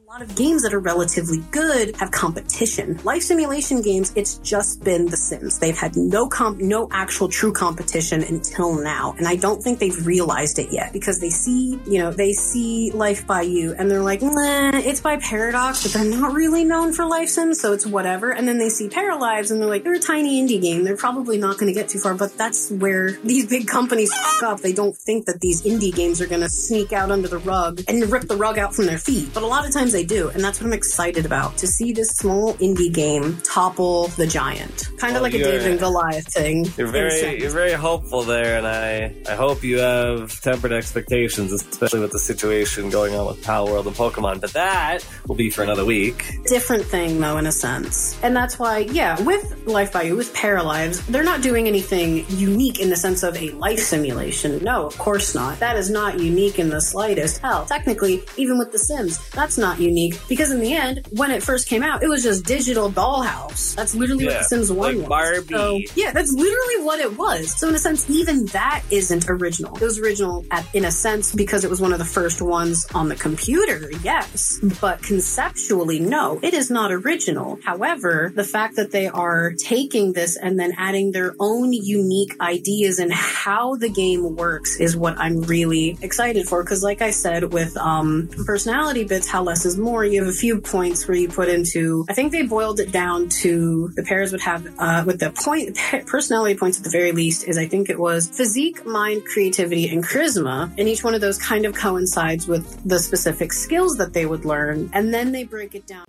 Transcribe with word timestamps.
A 0.00 0.12
lot 0.12 0.22
of 0.22 0.34
games 0.34 0.62
that 0.62 0.72
are 0.72 0.80
relatively 0.80 1.38
good 1.50 1.94
have 1.96 2.10
competition. 2.10 2.98
Life 3.04 3.22
simulation 3.22 3.82
games, 3.82 4.12
it's 4.16 4.38
just 4.38 4.82
been 4.82 5.06
The 5.06 5.16
Sims. 5.16 5.58
They've 5.58 5.76
had 5.76 5.94
no 5.94 6.26
comp, 6.26 6.58
no 6.58 6.88
actual 6.90 7.28
true 7.28 7.52
competition 7.52 8.22
until 8.22 8.82
now, 8.82 9.14
and 9.18 9.28
I 9.28 9.36
don't 9.36 9.62
think 9.62 9.78
they've 9.78 10.06
realized 10.06 10.58
it 10.58 10.72
yet 10.72 10.92
because 10.92 11.20
they 11.20 11.30
see, 11.30 11.78
you 11.86 11.98
know, 11.98 12.12
they 12.12 12.32
see 12.32 12.90
Life 12.92 13.26
by 13.26 13.42
You 13.42 13.74
and 13.74 13.90
they're 13.90 14.02
like, 14.02 14.22
nah, 14.22 14.70
it's 14.74 15.00
by 15.00 15.16
Paradox, 15.18 15.82
but 15.82 15.92
they're 15.92 16.10
not 16.10 16.32
really 16.32 16.64
known 16.64 16.92
for 16.92 17.04
Life 17.04 17.28
Sims, 17.28 17.60
so 17.60 17.72
it's 17.72 17.86
whatever. 17.86 18.32
And 18.32 18.48
then 18.48 18.58
they 18.58 18.70
see 18.70 18.88
Paralives 18.88 19.50
and 19.50 19.60
they're 19.60 19.68
like, 19.68 19.84
they're 19.84 19.94
a 19.94 20.00
tiny 20.00 20.42
indie 20.42 20.60
game. 20.60 20.82
They're 20.82 20.96
probably 20.96 21.38
not 21.38 21.58
going 21.58 21.72
to 21.72 21.78
get 21.78 21.88
too 21.88 22.00
far, 22.00 22.14
but 22.14 22.36
that's 22.36 22.70
where 22.70 23.12
these 23.22 23.46
big 23.46 23.68
companies 23.68 24.10
f 24.12 24.42
up. 24.42 24.60
They 24.60 24.72
don't 24.72 24.96
think 24.96 25.26
that 25.26 25.40
these 25.40 25.62
indie 25.62 25.94
games 25.94 26.20
are 26.20 26.26
going 26.26 26.42
to 26.42 26.48
sneak 26.48 26.92
out 26.92 27.10
under 27.10 27.28
the 27.28 27.38
rug 27.38 27.82
and 27.86 28.10
rip 28.10 28.22
the 28.24 28.36
rug 28.36 28.58
out 28.58 28.74
from 28.74 28.86
their 28.86 28.98
feet. 28.98 29.32
But 29.34 29.42
a 29.42 29.46
lot 29.46 29.66
of 29.66 29.72
times 29.72 29.89
they 29.92 30.04
do, 30.04 30.28
and 30.30 30.42
that's 30.42 30.60
what 30.60 30.66
I'm 30.66 30.72
excited 30.72 31.26
about 31.26 31.56
to 31.58 31.66
see 31.66 31.92
this 31.92 32.10
small 32.10 32.54
indie 32.54 32.92
game 32.92 33.38
topple 33.42 34.08
the 34.08 34.26
giant, 34.26 34.88
kind 34.98 35.16
of 35.16 35.22
oh, 35.22 35.22
Well, 35.22 35.22
like 35.22 35.34
a 35.34 35.38
David 35.38 35.70
and 35.70 35.78
Goliath 35.78 36.32
thing. 36.32 36.66
You're 36.76 36.88
very 36.88 37.40
you're 37.40 37.50
very 37.50 37.72
hopeful 37.72 38.22
there, 38.22 38.58
and 38.58 38.66
I 38.66 39.14
I 39.30 39.34
hope 39.34 39.62
you 39.62 39.78
have 39.78 40.40
tempered 40.40 40.72
expectations, 40.72 41.52
especially 41.52 42.00
with 42.00 42.12
the 42.12 42.18
situation 42.18 42.90
going 42.90 43.14
on 43.14 43.26
with 43.26 43.42
Power 43.42 43.70
World 43.70 43.86
and 43.86 43.96
Pokemon. 43.96 44.40
But 44.40 44.52
that 44.52 45.06
will 45.26 45.36
be 45.36 45.50
for 45.50 45.62
another 45.62 45.84
week. 45.84 46.24
different 46.46 46.84
thing 46.84 47.20
though 47.20 47.38
in 47.38 47.46
a 47.46 47.52
sense 47.52 48.18
and 48.22 48.34
that's 48.34 48.58
why 48.58 48.78
yeah 48.78 49.20
with 49.22 49.66
life 49.66 49.92
by 49.92 50.02
you 50.02 50.16
with 50.16 50.32
paralives 50.34 51.04
they're 51.06 51.24
not 51.24 51.42
doing 51.42 51.66
anything 51.66 52.24
unique 52.28 52.78
in 52.80 52.90
the 52.90 52.96
sense 52.96 53.22
of 53.22 53.36
a 53.36 53.50
life 53.50 53.78
simulation 53.78 54.62
no 54.62 54.86
of 54.86 54.96
course 54.98 55.34
not 55.34 55.58
that 55.58 55.76
is 55.76 55.90
not 55.90 56.18
unique 56.20 56.58
in 56.58 56.68
the 56.68 56.80
slightest 56.80 57.38
hell 57.38 57.64
technically 57.66 58.22
even 58.36 58.58
with 58.58 58.70
the 58.72 58.78
sims 58.78 59.28
that's 59.30 59.58
not 59.58 59.79
unique 59.80 60.18
because 60.28 60.50
in 60.50 60.60
the 60.60 60.72
end 60.74 61.06
when 61.10 61.30
it 61.30 61.42
first 61.42 61.68
came 61.68 61.82
out 61.82 62.02
it 62.02 62.08
was 62.08 62.22
just 62.22 62.44
digital 62.44 62.90
dollhouse. 62.90 63.74
That's 63.74 63.94
literally 63.94 64.26
what 64.26 64.32
Yeah, 64.34 64.38
the 64.38 64.44
sims 64.44 64.72
1 64.72 64.78
like 64.78 64.96
was. 64.96 65.08
Barbie. 65.08 65.54
So, 65.54 65.80
yeah 65.94 66.12
that's 66.12 66.32
literally 66.32 66.84
what 66.84 67.00
it 67.00 67.16
was. 67.18 67.58
So 67.58 67.68
in 67.68 67.74
a 67.74 67.78
sense 67.78 68.08
even 68.10 68.46
that 68.46 68.82
isn't 68.90 69.28
original. 69.28 69.76
It 69.76 69.82
was 69.82 69.98
original 69.98 70.44
at, 70.50 70.66
in 70.74 70.84
a 70.84 70.90
sense 70.90 71.34
because 71.34 71.64
it 71.64 71.70
was 71.70 71.80
one 71.80 71.92
of 71.92 71.98
the 71.98 72.04
first 72.04 72.42
ones 72.42 72.86
on 72.94 73.08
the 73.08 73.16
computer 73.16 73.90
yes. 74.02 74.60
But 74.80 75.02
conceptually 75.02 75.98
no 76.00 76.38
it 76.42 76.54
is 76.54 76.70
not 76.70 76.92
original. 76.92 77.58
However 77.64 78.32
the 78.34 78.44
fact 78.44 78.76
that 78.76 78.90
they 78.90 79.06
are 79.08 79.52
taking 79.58 80.12
this 80.12 80.36
and 80.36 80.58
then 80.58 80.72
adding 80.76 81.12
their 81.12 81.34
own 81.40 81.72
unique 81.72 82.34
ideas 82.40 82.98
and 82.98 83.12
how 83.12 83.76
the 83.76 83.88
game 83.88 84.36
works 84.36 84.78
is 84.78 84.96
what 84.96 85.16
i'm 85.18 85.40
really 85.42 85.96
excited 86.02 86.46
for. 86.46 86.62
Because 86.62 86.82
like 86.82 87.02
i 87.02 87.10
said 87.10 87.52
with 87.52 87.76
um 87.76 88.28
personality 88.46 89.04
bits 89.04 89.28
how 89.28 89.42
less 89.42 89.64
is 89.70 89.78
more 89.78 90.04
you 90.04 90.20
have 90.22 90.32
a 90.36 90.40
few 90.46 90.60
points 90.60 91.06
where 91.06 91.16
you 91.16 91.28
put 91.28 91.48
into 91.48 92.04
i 92.08 92.14
think 92.14 92.32
they 92.32 92.42
boiled 92.42 92.78
it 92.80 92.90
down 92.92 93.28
to 93.28 93.88
the 93.96 94.02
pairs 94.02 94.32
would 94.32 94.40
have 94.40 94.62
uh 94.78 95.02
with 95.06 95.18
the 95.20 95.30
point 95.30 95.78
personality 96.06 96.56
points 96.58 96.76
at 96.78 96.84
the 96.84 96.94
very 97.00 97.12
least 97.12 97.46
is 97.48 97.56
i 97.56 97.66
think 97.66 97.88
it 97.88 97.98
was 97.98 98.28
physique 98.40 98.84
mind 98.84 99.24
creativity 99.24 99.88
and 99.88 100.04
charisma. 100.04 100.72
And 100.78 100.88
each 100.88 101.04
one 101.04 101.14
of 101.14 101.20
those 101.20 101.38
kind 101.38 101.64
of 101.64 101.74
coincides 101.74 102.46
with 102.46 102.64
the 102.88 102.98
specific 102.98 103.52
skills 103.52 103.96
that 103.96 104.12
they 104.12 104.26
would 104.26 104.44
learn. 104.44 104.90
And 104.92 105.14
then 105.14 105.32
they 105.32 105.44
break 105.44 105.74
it 105.74 105.86
down 105.86 106.04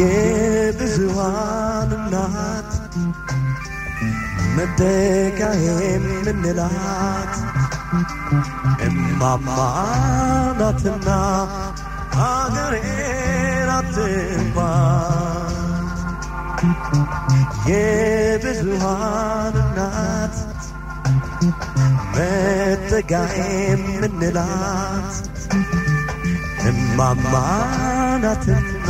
የብዙሃን 0.00 1.90
እናት 1.98 2.70
መጠጊያ 4.56 5.48
የምንላት 5.84 7.34
እማማ 8.86 9.48
ናትና 10.60 11.08
ሀገሬን 12.18 13.68
አትንኳት 13.76 15.54
የብዙሃን 17.70 19.56
እናት 19.62 20.36
መጠጊያ 22.14 23.20
የምንላት 23.40 25.12
እማማ 26.70 27.32
ናትና 28.24 28.88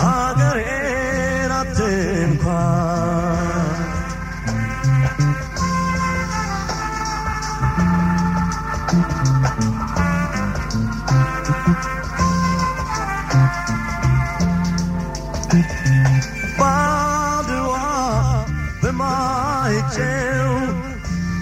ሀገሬን 0.00 1.52
አትንኳት 1.58 2.44
ባድዋ 16.58 17.72
በማይጨው 18.82 20.52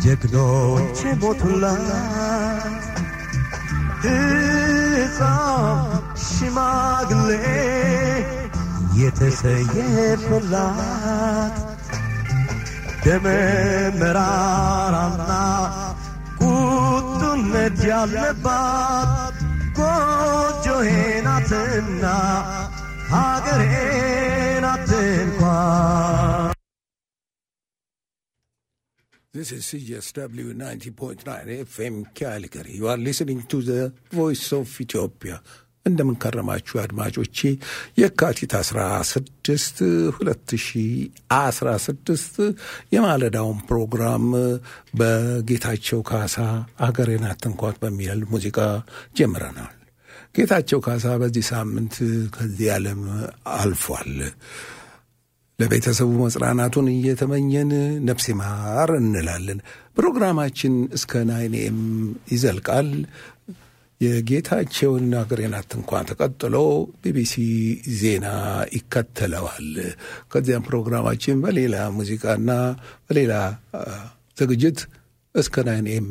ጀግኖች 0.04 1.00
ሞቱላት 1.22 2.84
ሕፃን 4.04 5.80
ሽማግሌ 6.26 7.30
የተሰየፈላት 10.24 11.56
ደመ 13.04 13.26
መራራና 14.00 15.30
ቁጡነት 16.40 17.78
ያለባት 17.90 19.36
ጎጆዬ 19.78 20.90
ናትና 21.26 22.04
ሀገሬ 23.14 23.62
ናት 24.66 24.90
እንኳን 25.04 26.50
This 29.34 29.48
is 29.50 29.62
CSW 29.68 30.48
90.9 30.58 31.24
FM 31.70 31.94
Calgary. 32.14 32.72
You 32.72 32.86
are 32.86 33.00
listening 33.06 33.40
to 33.52 33.58
the 33.62 33.80
Voice 34.12 34.52
of 34.52 34.68
Ethiopia. 34.84 35.36
እንደምን 35.89 36.15
ከረማችሁ 36.21 36.75
አድማጮቼ። 36.83 37.37
የካቲት 37.99 38.53
16 38.59 39.81
2016 40.11 42.37
የማለዳውን 42.95 43.57
ፕሮግራም 43.69 44.25
በጌታቸው 44.99 45.99
ካሳ 46.09 46.35
አገሬን 46.85 47.23
አትንኳት 47.29 47.75
በሚል 47.83 48.19
ሙዚቃ 48.33 48.57
ጀምረናል። 49.15 49.73
ጌታቸው 50.35 50.79
ካሳ 50.85 51.05
በዚህ 51.21 51.43
ሳምንት 51.49 51.95
ከዚህ 52.35 52.67
ዓለም 52.73 53.01
አልፏል። 53.55 54.11
ለቤተሰቡ 55.59 56.09
መጽናናቱን 56.21 56.85
እየተመኘን 56.91 57.71
ነፍስ 58.05 58.25
ይማር 58.31 58.89
እንላለን። 58.99 59.59
ፕሮግራማችን 59.97 60.73
እስከ 60.97 61.21
ናይኔም 61.29 61.79
ይዘልቃል። 62.31 62.89
የጌታቸውን 64.01 65.07
አገሬን 65.21 65.55
አትንኳን 65.57 66.07
ተቀጥሎ 66.09 66.55
ቢቢሲ 67.01 67.33
ዜና 67.97 68.27
ይከተለዋል። 68.75 69.67
ከዚያም 70.31 70.65
ፕሮግራማችን 70.67 71.41
በሌላ 71.45 71.75
ሙዚቃና 71.97 72.51
በሌላ 73.07 73.33
ዝግጅት 74.37 74.79
እስከ 75.35 75.65
ናይኔም 75.67 76.07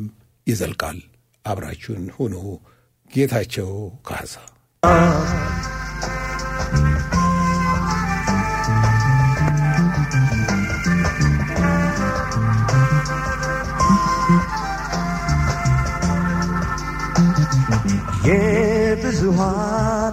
ይዘልቃል። 0.46 1.00
አብራችሁን 1.44 2.04
ሁኑ። 2.16 2.34
ጌታቸው 3.10 3.70
ካሳ 4.06 4.34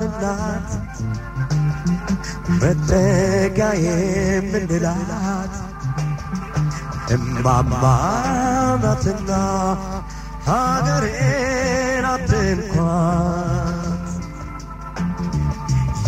እናት? 0.01 0.69
መጠጊያ 2.61 3.67
የምንላት 3.85 5.53
እማማ 7.15 7.83
ናትና 8.83 9.31
ሀገሬን 10.47 12.05
አትንኳት። 12.05 14.05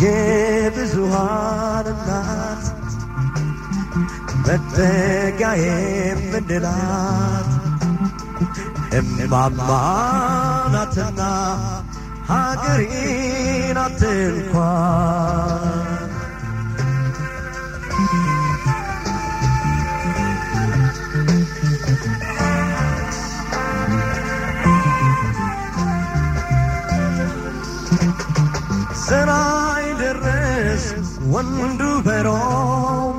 የብዙሃን 0.02 1.86
እናት? 1.94 2.64
መጠጊያ 4.46 5.48
የምንላት 5.62 7.48
እማማ 8.98 9.70
ናትና 10.74 11.20
ሀገሬን 12.29 13.77
አትንኳን 13.83 15.51
ስራይ 29.03 29.85
ደረስ 29.99 30.85
ወንዱ 31.33 31.81
በሮም 32.05 33.17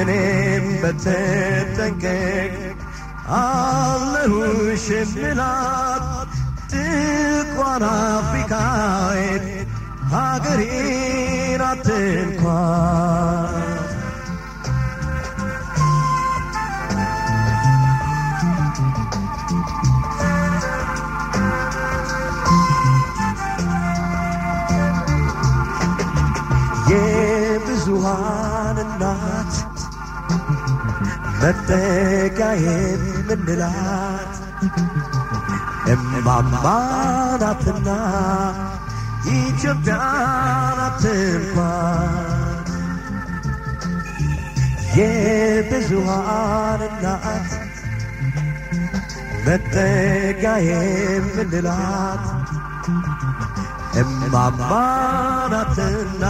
እኔም 0.01 0.67
በተጠንቀቅ 0.83 2.55
አለሁሽ 3.39 4.87
የምላት 4.95 6.07
ጥቋር 6.73 7.85
አፍሪካዊት 7.91 9.45
ሀገሬን 10.15 11.65
አትንኳን 11.69 13.46
መጠጊያ 31.47 32.47
የምንላት 32.63 34.33
እማማ 35.93 36.65
ናትና 37.43 37.89
ኢትዮጵያ 39.35 39.97
ናት 40.79 41.05
እንኳን 41.13 42.65
የብዙሃን 44.99 46.83
እናት 46.89 47.53
መጠጊያ 49.47 50.55
የምንላት 50.69 52.25
እማማ 54.03 54.71
ናትና 55.55 56.25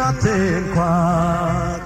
ናት 0.00 0.26
እንኳን 0.36 1.80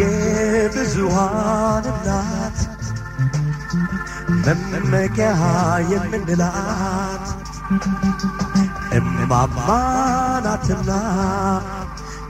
የብዙሃን 0.00 1.86
እናት 1.92 2.58
መመኪያ 4.72 5.30
የምንላት 5.92 7.26
እማማ 8.98 9.66
ናትና 10.44 10.90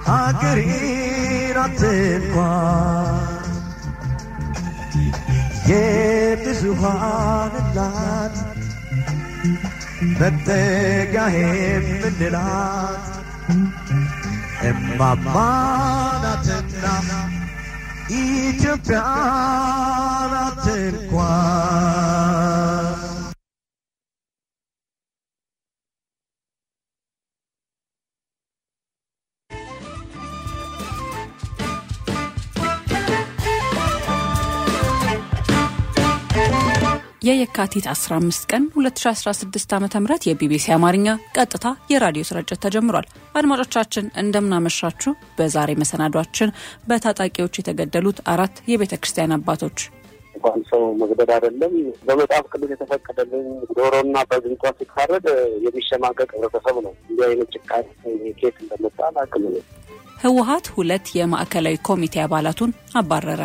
ሀገሬ 0.09 0.61
ናት 1.56 1.82
የብዙሃን 5.70 7.55
እናት 7.62 8.37
መጠጊያ 10.20 11.25
የምንላት 11.37 13.06
እማማ 14.70 15.37
ኢትዮጵያ 18.10 18.99
ናት 20.32 20.66
የየካቲት 37.23 37.87
15 37.93 38.44
ቀን 38.50 38.65
2016 38.76 39.73
ዓ 39.75 40.00
ም 40.00 40.19
የቢቢሲ 40.29 40.67
አማርኛ 40.75 41.06
ቀጥታ 41.37 41.65
የራዲዮ 41.93 42.25
ስርጭት 42.29 42.61
ተጀምሯል። 42.65 43.06
አድማጮቻችን 43.35 44.11
እንደምናመሻችሁ። 44.23 45.12
በዛሬ 45.38 45.70
መሰናዷችን 45.82 46.55
በታጣቂዎች 46.88 47.59
የተገደሉት 47.59 48.20
አራት 48.35 48.56
የቤተ 48.73 48.94
ክርስቲያን 49.00 49.37
አባቶች 49.38 49.79
እንኳን 50.35 50.61
ሰው 50.70 50.82
መግደል 51.00 51.31
አይደለም 51.37 51.73
በመጽሐፍ 52.09 52.44
ቅዱስ 52.53 52.70
የተፈቀደልን 52.73 53.47
ዶሮና 53.76 54.19
በግንቷ 54.31 54.73
ሲታረድ 54.79 55.26
የሚሸማቀቅ 55.65 56.29
ህብረተሰብ 56.35 56.76
ነው። 56.87 56.93
እንዲህ 57.03 57.25
አይነት 57.29 57.49
ጭካኔ 57.56 57.87
ኬት 58.41 58.56
እንደመጣ 58.65 58.99
አላውቅም 59.09 59.47
ህወሀት 60.23 60.67
ሁለት 60.76 61.09
የማዕከላዊ 61.17 61.76
ኮሚቴ 61.88 62.15
አባላቱን 62.23 62.70
አባረረ። 63.00 63.43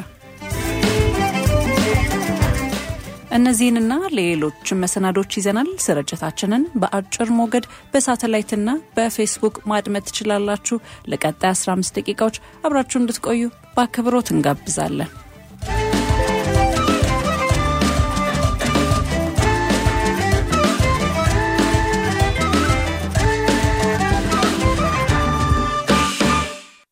እነዚህንና 3.34 3.94
ሌሎችን 4.18 4.82
መሰናዶች 4.84 5.38
ይዘናል። 5.38 5.70
ስርጭታችንን 5.86 6.64
በአጭር 6.82 7.30
ሞገድ 7.38 7.66
በሳተላይትና 7.94 8.68
በፌስቡክ 8.98 9.58
ማድመጥ 9.72 10.04
ትችላላችሁ። 10.10 10.78
ለቀጣይ 11.12 11.52
15 11.56 12.00
ደቂቃዎች 12.00 12.38
አብራችሁ 12.64 13.00
እንድትቆዩ 13.02 13.42
በአክብሮት 13.76 14.30
እንጋብዛለን። 14.34 15.12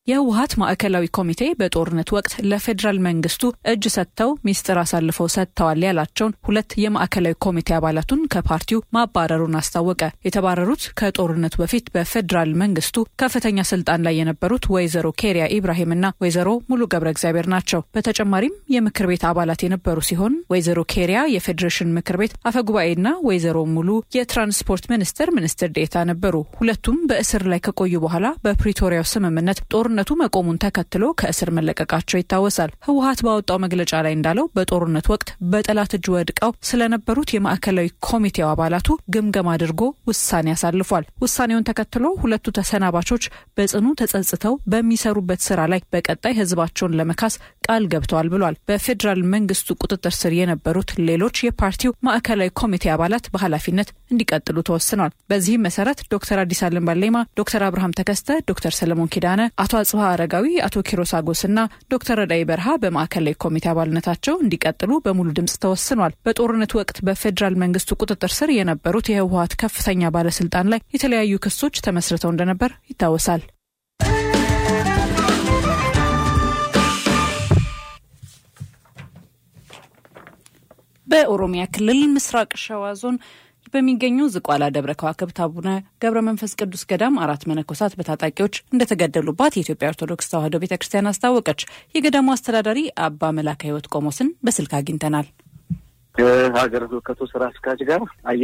የህወሀት 0.08 0.52
ማዕከላዊ 0.60 1.04
ኮሚቴ 1.16 1.40
በጦርነት 1.58 2.08
ወቅት 2.14 2.32
ለፌዴራል 2.50 2.96
መንግስቱ 3.04 3.42
እጅ 3.72 3.84
ሰጥተው 3.94 4.30
ሚስጥር 4.46 4.78
አሳልፈው 4.80 5.26
ሰጥተዋል 5.34 5.82
ያላቸውን 5.86 6.34
ሁለት 6.46 6.70
የማዕከላዊ 6.82 7.34
ኮሚቴ 7.44 7.68
አባላቱን 7.76 8.22
ከፓርቲው 8.32 8.80
ማባረሩን 8.96 9.54
አስታወቀ። 9.60 10.00
የተባረሩት 10.26 10.86
ከጦርነቱ 11.00 11.54
በፊት 11.62 11.84
በፌዴራል 11.94 12.50
መንግስቱ 12.62 13.04
ከፍተኛ 13.22 13.66
ስልጣን 13.70 14.02
ላይ 14.06 14.16
የነበሩት 14.20 14.66
ወይዘሮ 14.74 15.12
ኬሪያ 15.22 15.46
ኢብራሂምና 15.58 16.10
ወይዘሮ 16.24 16.48
ሙሉ 16.70 16.88
ገብረ 16.94 17.12
እግዚአብሔር 17.14 17.48
ናቸው። 17.54 17.82
በተጨማሪም 17.96 18.58
የምክር 18.76 19.08
ቤት 19.12 19.26
አባላት 19.30 19.62
የነበሩ 19.66 20.04
ሲሆን 20.10 20.34
ወይዘሮ 20.52 20.84
ኬሪያ 20.94 21.22
የፌዴሬሽን 21.36 21.94
ምክር 21.96 22.20
ቤት 22.22 22.36
አፈጉባኤና 22.48 23.14
ወይዘሮ 23.28 23.64
ሙሉ 23.76 23.88
የትራንስፖርት 24.16 24.90
ሚኒስቴር 24.92 25.30
ሚኒስትር 25.38 25.72
ዴታ 25.78 26.04
ነበሩ። 26.10 26.28
ሁለቱም 26.58 27.00
በእስር 27.08 27.46
ላይ 27.52 27.62
ከቆዩ 27.64 27.96
በኋላ 28.04 28.26
በፕሪቶሪያው 28.44 29.08
ስምምነት 29.12 29.58
ጦርነቱ 29.92 30.12
መቆሙን 30.20 30.58
ተከትሎ 30.62 31.04
ከእስር 31.20 31.48
መለቀቃቸው 31.56 32.18
ይታወሳል። 32.18 32.70
ህወሀት 32.86 33.20
ባወጣው 33.26 33.58
መግለጫ 33.64 33.92
ላይ 34.04 34.12
እንዳለው 34.16 34.46
በጦርነት 34.56 35.06
ወቅት 35.12 35.30
በጠላት 35.52 35.92
እጅ 35.96 36.06
ወድቀው 36.14 36.52
ስለነበሩት 36.68 37.30
የማዕከላዊ 37.34 37.88
ኮሚቴው 38.08 38.48
አባላቱ 38.52 38.88
ግምገማ 39.14 39.48
አድርጎ 39.56 39.80
ውሳኔ 40.10 40.48
አሳልፏል። 40.54 41.04
ውሳኔውን 41.24 41.66
ተከትሎ 41.70 42.04
ሁለቱ 42.22 42.54
ተሰናባቾች 42.58 43.26
በጽኑ 43.58 43.86
ተጸጽተው 44.02 44.56
በሚሰሩበት 44.72 45.42
ስራ 45.48 45.60
ላይ 45.72 45.82
በቀጣይ 45.94 46.36
ህዝባቸውን 46.40 46.96
ለመካስ 47.00 47.36
ቃል 47.66 47.84
ገብተዋል 47.92 48.30
ብሏል። 48.32 48.56
በፌዴራል 48.68 49.20
መንግስቱ 49.34 49.68
ቁጥጥር 49.82 50.16
ስር 50.20 50.32
የነበሩት 50.38 50.90
ሌሎች 51.08 51.36
የፓርቲው 51.46 51.96
ማዕከላዊ 52.06 52.50
ኮሚቴ 52.60 52.84
አባላት 52.94 53.30
በኃላፊነት 53.34 53.90
እንዲቀጥሉ 54.12 54.58
ተወስኗል። 54.68 55.12
በዚህም 55.30 55.64
መሰረት 55.66 56.00
ዶክተር 56.12 56.38
አዲስ 56.42 56.62
አለም 56.66 56.86
ባሌማ፣ 56.88 57.18
ዶክተር 57.38 57.62
አብርሃም 57.68 57.96
ተከስተ፣ 58.00 58.18
ዶክተር 58.50 58.72
ሰለሞን 58.80 59.12
ኪዳነ፣ 59.14 59.40
አቶ 59.62 59.72
አጽብሃ 59.82 60.04
አረጋዊ፣ 60.10 60.46
አቶ 60.66 60.82
ኪሮስ 60.88 61.12
አጎስና 61.18 61.58
ዶክተር 61.92 62.18
ረዳይ 62.22 62.42
በርሃ 62.50 62.76
በማዕከላዊ 62.82 63.34
ኮሚቴ 63.44 63.66
አባልነታቸው 63.72 64.36
እንዲቀጥሉ 64.42 65.00
በሙሉ 65.04 65.28
ድምጽ 65.38 65.54
ተወስኗል። 65.64 66.14
በጦርነቱ 66.26 66.72
ወቅት 66.80 66.98
በፌዴራል 67.08 67.56
መንግስቱ 67.62 67.90
ቁጥጥር 68.02 68.32
ስር 68.38 68.52
የነበሩት 68.56 69.08
የህወሀት 69.12 69.54
ከፍተኛ 69.62 70.12
ባለስልጣን 70.16 70.70
ላይ 70.74 70.82
የተለያዩ 70.96 71.40
ክሶች 71.46 71.82
ተመስርተው 71.86 72.32
እንደነበር 72.34 72.72
ይታወሳል። 72.92 73.42
በኦሮሚያ 81.06 81.62
ክልል 81.74 82.00
ምስራቅ 82.12 82.50
ሸዋ 82.62 82.84
ዞን 83.00 83.16
በሚገኙ 83.74 84.26
ዝቋላ 84.34 84.64
ደብረ 84.74 84.92
ከዋክብት 85.00 85.38
አቡነ 85.44 85.68
ገብረ 86.02 86.20
መንፈስ 86.26 86.52
ቅዱስ 86.60 86.82
ገዳም 86.90 87.20
አራት 87.24 87.44
መነኮሳት 87.50 87.96
በታጣቂዎች 87.98 88.56
እንደተገደሉባት 88.72 89.56
የኢትዮጵያ 89.56 89.92
ኦርቶዶክስ 89.92 90.30
ተዋሕዶ 90.32 90.58
ቤተ 90.62 90.74
ክርስቲያን 90.80 91.10
አስታወቀች። 91.10 91.62
የገዳሙ 91.94 92.28
አስተዳዳሪ 92.34 92.78
አባ 93.06 93.32
መላከ 93.38 93.62
ሕይወት 93.68 93.88
ቆሞስን 93.94 94.30
በስልክ 94.46 94.74
አግኝተናል። 94.80 95.28
ከሀገረ 96.14 96.82
ስብከቱ 96.90 97.20
ስራ 97.30 97.42
አስኪያጅ 97.50 97.80
ጋር 97.88 98.00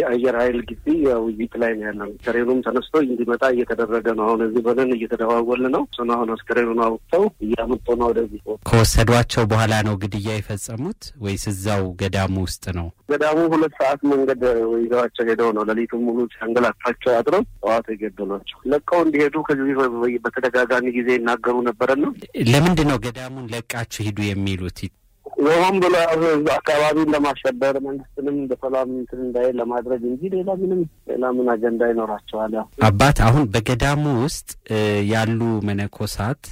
አየር 0.08 0.36
ኃይል 0.40 0.58
ግቢ 0.68 0.86
ውይይት 1.24 1.54
ላይ 1.62 1.72
ነው 1.74 1.84
ያለው። 1.88 2.08
አስከሬኑም 2.10 2.60
ተነስቶ 2.66 2.94
እንዲመጣ 3.04 3.42
እየተደረገ 3.54 4.06
ነው። 4.18 4.24
አሁን 4.28 4.42
እዚህ 4.46 4.62
በለን 4.66 4.90
እየተደዋወልን 4.96 5.72
ነው። 5.76 5.82
እሱን 5.88 6.10
አሁን 6.16 6.30
አስከሬኑን 6.34 6.80
አውጥተው 6.86 7.24
እያመጡ 7.46 7.86
ነው 8.00 8.06
ወደዚህ። 8.10 8.40
ከወሰዷቸው 8.70 9.44
በኋላ 9.52 9.74
ነው 9.88 9.96
ግድያ 10.04 10.28
የፈጸሙት 10.38 11.02
ወይስ 11.24 11.44
እዛው 11.52 11.84
ገዳሙ 12.02 12.34
ውስጥ 12.46 12.64
ነው? 12.78 12.88
ገዳሙ 13.10 13.38
ሁለት 13.52 13.74
ሰዓት 13.80 14.00
መንገድ 14.10 14.42
ይዘዋቸው 14.78 15.26
ሄደው 15.28 15.50
ነው 15.56 15.64
ሌሊቱን 15.70 16.02
ሙሉ 16.06 16.18
ሲያንገላታቸው 16.34 17.12
አድረው 17.18 17.42
ጠዋት 17.62 17.86
የገደሏቸው። 17.92 18.58
ለቀው 18.72 19.00
እንዲሄዱ 19.06 19.36
ከዚህ 19.48 19.74
በተደጋጋሚ 20.24 20.86
ጊዜ 20.98 21.08
ይናገሩ 21.18 21.56
ነበረና 21.68 22.04
ለምንድን 22.50 22.88
ነው 22.92 23.00
ገዳሙን 23.06 23.50
ለቃችሁ 23.54 24.00
ሂዱ 24.08 24.18
የሚሉት? 24.26 24.80
ሆን 25.38 25.76
ብሎ 25.82 25.94
አካባቢን 26.54 27.10
ለማሸበር 27.14 27.74
መንግስትንም 27.84 28.36
በሰላም 28.50 28.88
እንትን 28.96 29.20
እንዳይል 29.26 29.54
ለማድረግ 29.60 30.02
እንጂ 30.10 30.22
ሌላ 30.34 30.50
ምንም 30.62 30.80
ሌላ 31.10 31.24
ምን 31.36 31.48
አጀንዳ 31.52 31.82
ይኖራቸዋል? 31.92 32.52
ያው 32.58 32.66
አባት 32.88 33.18
አሁን 33.26 33.44
በገዳሙ 33.54 34.04
ውስጥ 34.24 34.48
ያሉ 35.12 35.40
መነኮሳት 35.68 36.42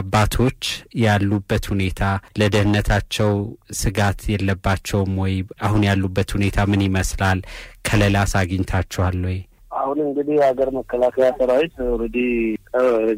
አባቶች 0.00 0.60
ያሉበት 1.02 1.64
ሁኔታ 1.72 2.02
ለደህንነታቸው 2.40 3.32
ስጋት 3.80 4.20
የለባቸውም 4.32 5.12
ወይ? 5.24 5.34
አሁን 5.66 5.82
ያሉበት 5.88 6.30
ሁኔታ 6.36 6.66
ምን 6.72 6.82
ይመስላል? 6.86 7.40
ከለላስ 7.88 8.32
አግኝታችኋል 8.40 9.18
ወይ? 9.28 9.38
አሁን 9.86 9.98
እንግዲህ 10.04 10.34
የሀገር 10.36 10.68
መከላከያ 10.76 11.26
ሰራዊት 11.38 11.74
already 11.86 12.16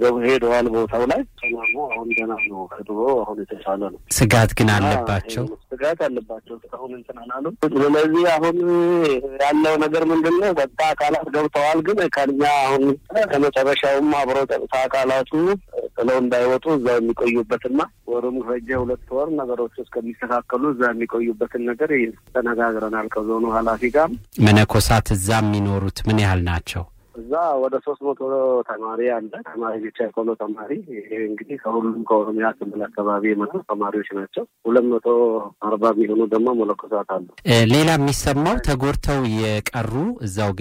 ገቡ 0.00 0.14
ሄደዋል 0.24 0.66
ቦታው 0.74 1.02
ላይ 1.10 1.20
ሰላሙ 1.40 1.76
አሁን 1.88 2.08
ገና 2.18 2.32
ነው። 2.46 2.60
ከድሮ 2.72 2.98
አሁን 3.22 3.38
የተሻለ 3.42 3.80
ነው። 3.92 4.00
ስጋት 4.16 4.50
ግን 4.58 4.68
አለባቸው። 4.74 5.44
ስጋት 5.70 6.00
አለባቸው። 6.06 6.54
እስካሁን 6.58 6.92
እንትን 6.98 7.16
አላሉም። 7.22 7.54
ስለዚህ 7.76 8.26
አሁን 8.34 8.56
ያለው 9.42 9.74
ነገር 9.84 10.04
ምንድን 10.12 10.36
ነው? 10.42 10.50
ጸጥታ 10.58 10.80
አካላት 10.92 11.26
ገብተዋል። 11.36 11.80
ግን 11.88 12.00
ከኛ 12.16 12.42
አሁን 12.62 12.84
ከመጨረሻውም 13.32 14.12
አብሮ 14.20 14.38
ጸጥታ 14.52 14.74
አካላቱ 14.84 15.32
ጥለው 15.96 16.16
እንዳይወጡ 16.22 16.66
እዛ 16.76 16.88
የሚቆዩበትና 16.96 17.80
ወሩም 18.10 18.36
ፈጀ 18.46 18.68
ሁለት 18.82 19.08
ወር 19.16 19.28
ነገሮች 19.38 19.74
እስከሚስተካከሉ 19.82 20.62
እዛ 20.72 20.82
የሚቆዩበትን 20.92 21.62
ነገር 21.70 21.90
ተነጋግረናል 22.34 23.08
ከዞኑ 23.14 23.44
ኃላፊ 23.56 23.90
ጋር። 23.96 24.08
መነኮሳት 24.46 25.08
እዛ 25.16 25.28
የሚኖሩት 25.40 25.98
ምን 26.08 26.20
ያህል 26.24 26.42
ናቸው? 26.48 26.57
እዛ 27.20 27.32
ወደ 27.62 27.74
ሶስት 27.84 28.00
መቶ 28.06 28.20
ተማሪ 28.68 29.00
አለ። 29.14 29.30
ተማሪ 29.48 29.74
ብቻ 29.84 29.98
የቆሎ 30.04 30.28
ተማሪ። 30.42 30.70
ይሄ 30.96 31.10
እንግዲህ 31.28 31.56
ከሁሉም 31.62 31.96
ከኦሮሚያ 32.08 32.48
ክልል 32.58 32.82
አካባቢ 32.88 33.24
የመጡ 33.30 33.52
ተማሪዎች 33.70 34.08
ናቸው። 34.18 34.44
ሁለት 34.64 34.86
መቶ 34.92 35.06
አርባ 35.68 35.92
የሚሆኑ 35.94 36.20
ደግሞ 36.34 36.48
መነኮሳት 36.60 37.10
አሉ። 37.16 37.26
ሌላ 37.72 37.88
የሚሰማው 37.96 38.56
ተጎድተው 38.68 39.20
የቀሩ 39.36 39.92
እዛው 40.26 40.52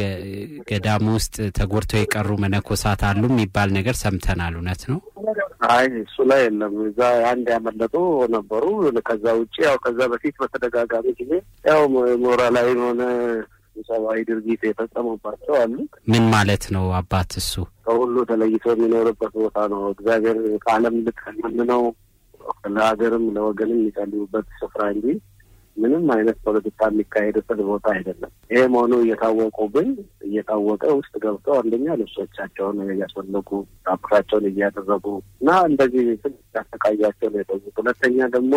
ገዳሙ 0.71 1.05
ውስጥ 1.17 1.35
ተጎድተው 1.59 2.01
የቀሩ 2.01 2.29
መነኮሳት 2.45 3.03
አሉ 3.09 3.23
የሚባል 3.31 3.69
ነገር 3.77 3.97
ሰምተናል። 4.03 4.55
እውነት 4.59 4.83
ነው? 4.91 4.99
አይ 5.71 5.85
እሱ 6.01 6.17
ላይ 6.29 6.41
የለም። 6.45 6.73
እዛ 6.87 6.99
አንድ 7.29 7.47
ያመለጡ 7.53 7.95
ነበሩ። 8.35 8.65
ከዛ 9.07 9.25
ውጭ 9.39 9.55
ያው 9.65 9.77
ከዛ 9.83 9.99
በፊት 10.11 10.35
በተደጋጋሚ 10.41 11.07
ጊዜ 11.19 11.31
ያው 11.69 11.81
ሞራላዊ 12.25 12.69
ሆነ 12.83 13.01
ሰብአዊ 13.87 14.19
ድርጊት 14.27 14.61
የፈጸሙባቸው 14.65 15.53
አሉ። 15.61 15.75
ምን 16.11 16.23
ማለት 16.33 16.63
ነው 16.75 16.85
አባት? 16.99 17.31
እሱ 17.41 17.53
ከሁሉ 17.85 18.15
ተለይቶ 18.29 18.65
የሚኖርበት 18.73 19.33
ቦታ 19.37 19.57
ነው። 19.73 19.81
እግዚአብሔር 19.93 20.37
ከዓለም 20.63 20.95
ልቅ 21.05 21.19
ነው 21.65 21.83
ለሀገርም 22.75 23.25
ለወገንም 23.35 23.79
የሚጸልዩበት 23.79 24.47
ስፍራ 24.59 24.83
እንጂ 24.93 25.05
ምንም 25.77 26.05
አይነት 26.13 26.37
ፖለቲካ 26.45 26.79
የሚካሄድበት 26.89 27.59
ቦታ 27.67 27.85
አይደለም። 27.93 28.31
ይሄ 28.51 28.61
መሆኑ 28.73 28.93
እየታወቁ 29.01 29.57
ግን 29.75 29.89
እየታወቀ 30.27 30.83
ውስጥ 30.97 31.13
ገብተው 31.23 31.55
አንደኛ 31.59 31.95
ልብሶቻቸውን 31.99 32.77
እያስወለቁ 32.87 33.49
ራቁታቸውን 33.89 34.45
እያደረጉ 34.49 35.05
እና 35.41 35.49
እንደዚህ 35.69 36.05
ያሰቃያቸው 36.57 36.95
ነው 37.29 37.39
የቆዩት። 37.41 37.75
ሁለተኛ 37.81 38.27
ደግሞ 38.35 38.53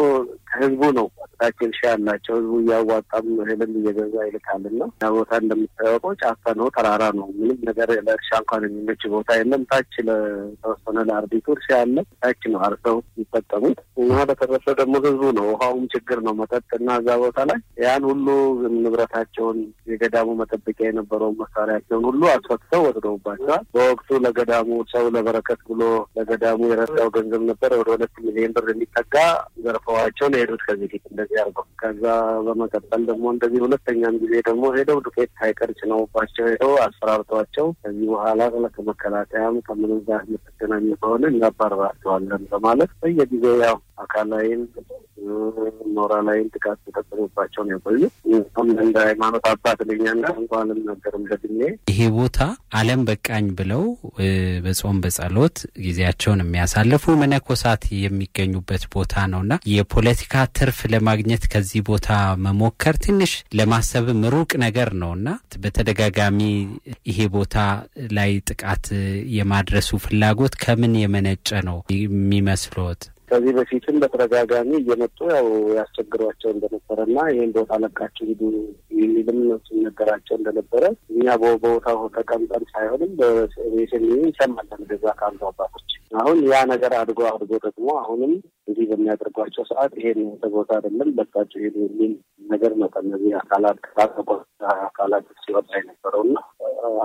ከህዝቡ 0.51 0.83
ነው 0.99 1.07
ታችን 1.41 1.71
ሺ 1.77 1.83
ያላቸው 1.87 2.35
ህዝቡ 2.39 2.55
እያዋጣም 2.63 3.29
እህልም 3.43 3.73
እየገዛ 3.81 4.15
ይልካልና 4.27 4.83
ያ 5.03 5.11
ቦታ 5.17 5.31
እንደምታወቀው 5.43 6.15
ጫካ 6.23 6.55
ነው፣ 6.59 6.69
ተራራ 6.77 7.05
ነው። 7.19 7.29
ምንም 7.39 7.59
ነገር 7.69 7.89
ለእርሻ 8.01 8.31
እንኳን 8.43 8.65
የሚመች 8.67 9.03
ቦታ 9.15 9.39
የለም። 9.39 9.63
ታች 9.71 9.95
ለተወሰነ 10.09 10.99
ለአርቢቱ 11.09 11.47
እርሻ 11.57 11.69
ያለ 11.77 11.97
ታች 12.23 12.43
ነው 12.53 12.61
አርሰው 12.67 12.97
የሚጠቀሙት 13.11 13.79
እና 14.03 14.19
በተረፈ 14.31 14.67
ደግሞ 14.81 14.95
ህዝቡ 15.07 15.23
ነው። 15.39 15.47
ውሃውም 15.53 15.87
ችግር 15.95 16.21
ነው 16.27 16.35
መጠጥ 16.41 16.69
እና 16.81 16.89
እዛ 17.11 17.17
ቦታ 17.21 17.39
ላይ 17.49 17.57
ያን 17.83 18.03
ሁሉ 18.09 18.27
ንብረታቸውን 18.75 19.57
የገዳሙ 19.91 20.29
መጠበቂያ 20.41 20.87
የነበረውን 20.89 21.39
መሳሪያቸውን 21.41 22.05
ሁሉ 22.09 22.23
አስፈትተው 22.33 22.83
ወስደውባቸዋል። 22.87 23.63
በወቅቱ 23.75 24.19
ለገዳሙ 24.25 24.69
ሰው 24.93 25.07
ለበረከት 25.15 25.61
ብሎ 25.71 25.83
ለገዳሙ 26.19 26.61
የረዳው 26.71 27.09
ገንዘብ 27.17 27.43
ነበር 27.51 27.73
ወደ 27.81 27.89
ሁለት 27.95 28.15
ሚሊዮን 28.27 28.55
ብር 28.57 28.69
የሚጠጋ 28.73 29.17
ዘርፈዋቸው 29.65 30.29
ነው 30.29 30.39
የሄዱት 30.39 30.63
ከዚህ 30.69 30.91
ፊት 30.93 31.05
እንደዚህ 31.11 31.41
አድርገው። 31.43 31.67
ከዛ 31.83 32.05
በመቀጠል 32.47 33.03
ደግሞ 33.11 33.27
እንደዚህ 33.35 33.63
ሁለተኛም 33.67 34.21
ጊዜ 34.23 34.35
ደግሞ 34.49 34.65
ሄደው 34.77 35.01
ዱቄት 35.07 35.33
ሳይቀር 35.41 35.73
ጭነውባቸው 35.81 36.47
ሄደው 36.53 36.75
አስፈራርተዋቸው 36.87 37.69
ከዚህ 37.83 38.09
በኋላ 38.15 38.39
ከመከላከያም 38.77 39.59
ከምንም 39.67 40.01
ጋር 40.09 40.23
የምትገናኙ 40.29 40.89
ከሆነ 41.03 41.25
እናባረራቸዋለን 41.35 42.45
በማለት 42.53 42.93
በየጊዜው 43.03 43.59
ያው 43.67 43.77
አካላዊም 44.05 44.63
ሞራላዊም 45.97 46.51
ጥቃት 46.55 46.79
ተፈጽሞባቸው 47.03 47.63
ነው 47.65 47.73
የቆዩ። 47.75 48.03
እንደ 48.81 48.97
ሃይማኖት 49.07 49.45
አባት 49.51 49.79
ልኛና 49.89 50.25
እንኳን 50.41 50.69
ልናገርም 50.73 51.25
ደግሜ 51.33 51.59
ይሄ 51.91 52.01
ቦታ 52.17 52.39
ዓለም 52.81 53.01
በቃኝ 53.09 53.47
ብለው 53.59 53.83
በጾም 54.65 54.97
በጸሎት 55.05 55.57
ጊዜያቸውን 55.85 56.43
የሚያሳልፉ 56.45 57.15
መነኮሳት 57.23 57.85
የሚገኙበት 58.01 58.85
ቦታ 58.95 59.25
ነውና 59.33 59.53
የፖለቲካ 59.75 60.45
ትርፍ 60.59 60.81
ለማግኘት 60.95 61.45
ከዚህ 61.53 61.83
ቦታ 61.91 62.09
መሞከር 62.47 62.97
ትንሽ 63.05 63.33
ለማሰብም 63.61 64.23
ሩቅ 64.35 64.51
ነገር 64.65 64.91
ነውና 65.03 65.29
በተደጋጋሚ 65.65 66.41
ይሄ 67.11 67.19
ቦታ 67.35 67.57
ላይ 68.17 68.33
ጥቃት 68.51 68.87
የማድረሱ 69.37 69.99
ፍላጎት 70.05 70.55
ከምን 70.63 70.95
የመነጨ 71.01 71.49
ነው 71.69 71.79
የሚመስሎት? 71.95 73.03
ከዚህ 73.31 73.53
በፊትም 73.57 73.97
በተደጋጋሚ 74.03 74.71
እየመጡ 74.79 75.19
ያው 75.33 75.47
ያስቸግሯቸው 75.77 76.51
እንደነበረና 76.53 77.19
ይህን 77.31 77.53
ቦታ 77.57 77.79
ለቃቸው 77.83 78.27
ሂዱ 78.31 78.43
የሚልም 79.01 79.39
ሲነገራቸው 79.67 80.35
እንደነበረ 80.39 80.85
እኛ 81.13 81.37
በቦታው 81.43 82.01
ተቀምጠን 82.17 82.65
ሳይሆንም 82.73 83.13
በቤተሚ 83.21 84.09
ይሰማለን 84.25 84.83
ገዛ 84.91 85.15
ካሉ 85.21 85.41
አባቶች። 85.51 85.87
አሁን 86.21 86.39
ያ 86.49 86.61
ነገር 86.71 86.93
አድጎ 87.01 87.21
አድጎ 87.31 87.53
ደግሞ 87.67 87.89
አሁንም 88.01 88.33
እንዲህ 88.69 88.87
በሚያደርጓቸው 88.91 89.65
ሰዓት 89.71 89.93
ይሄን 90.01 90.21
ቦታ 90.55 90.71
አይደለም 90.79 91.11
ለቃቸው 91.19 91.61
ሂዱ 91.65 91.77
የሚል 91.87 92.13
ነገር 92.51 92.73
ነው 92.81 92.89
ከነዚህ 92.95 93.35
አካላት 93.41 93.79
ከታጠቆ 93.85 94.29
አካላት 94.87 95.29
ሲወጣ 95.43 95.71
የነበረው 95.79 96.23
እና 96.27 96.39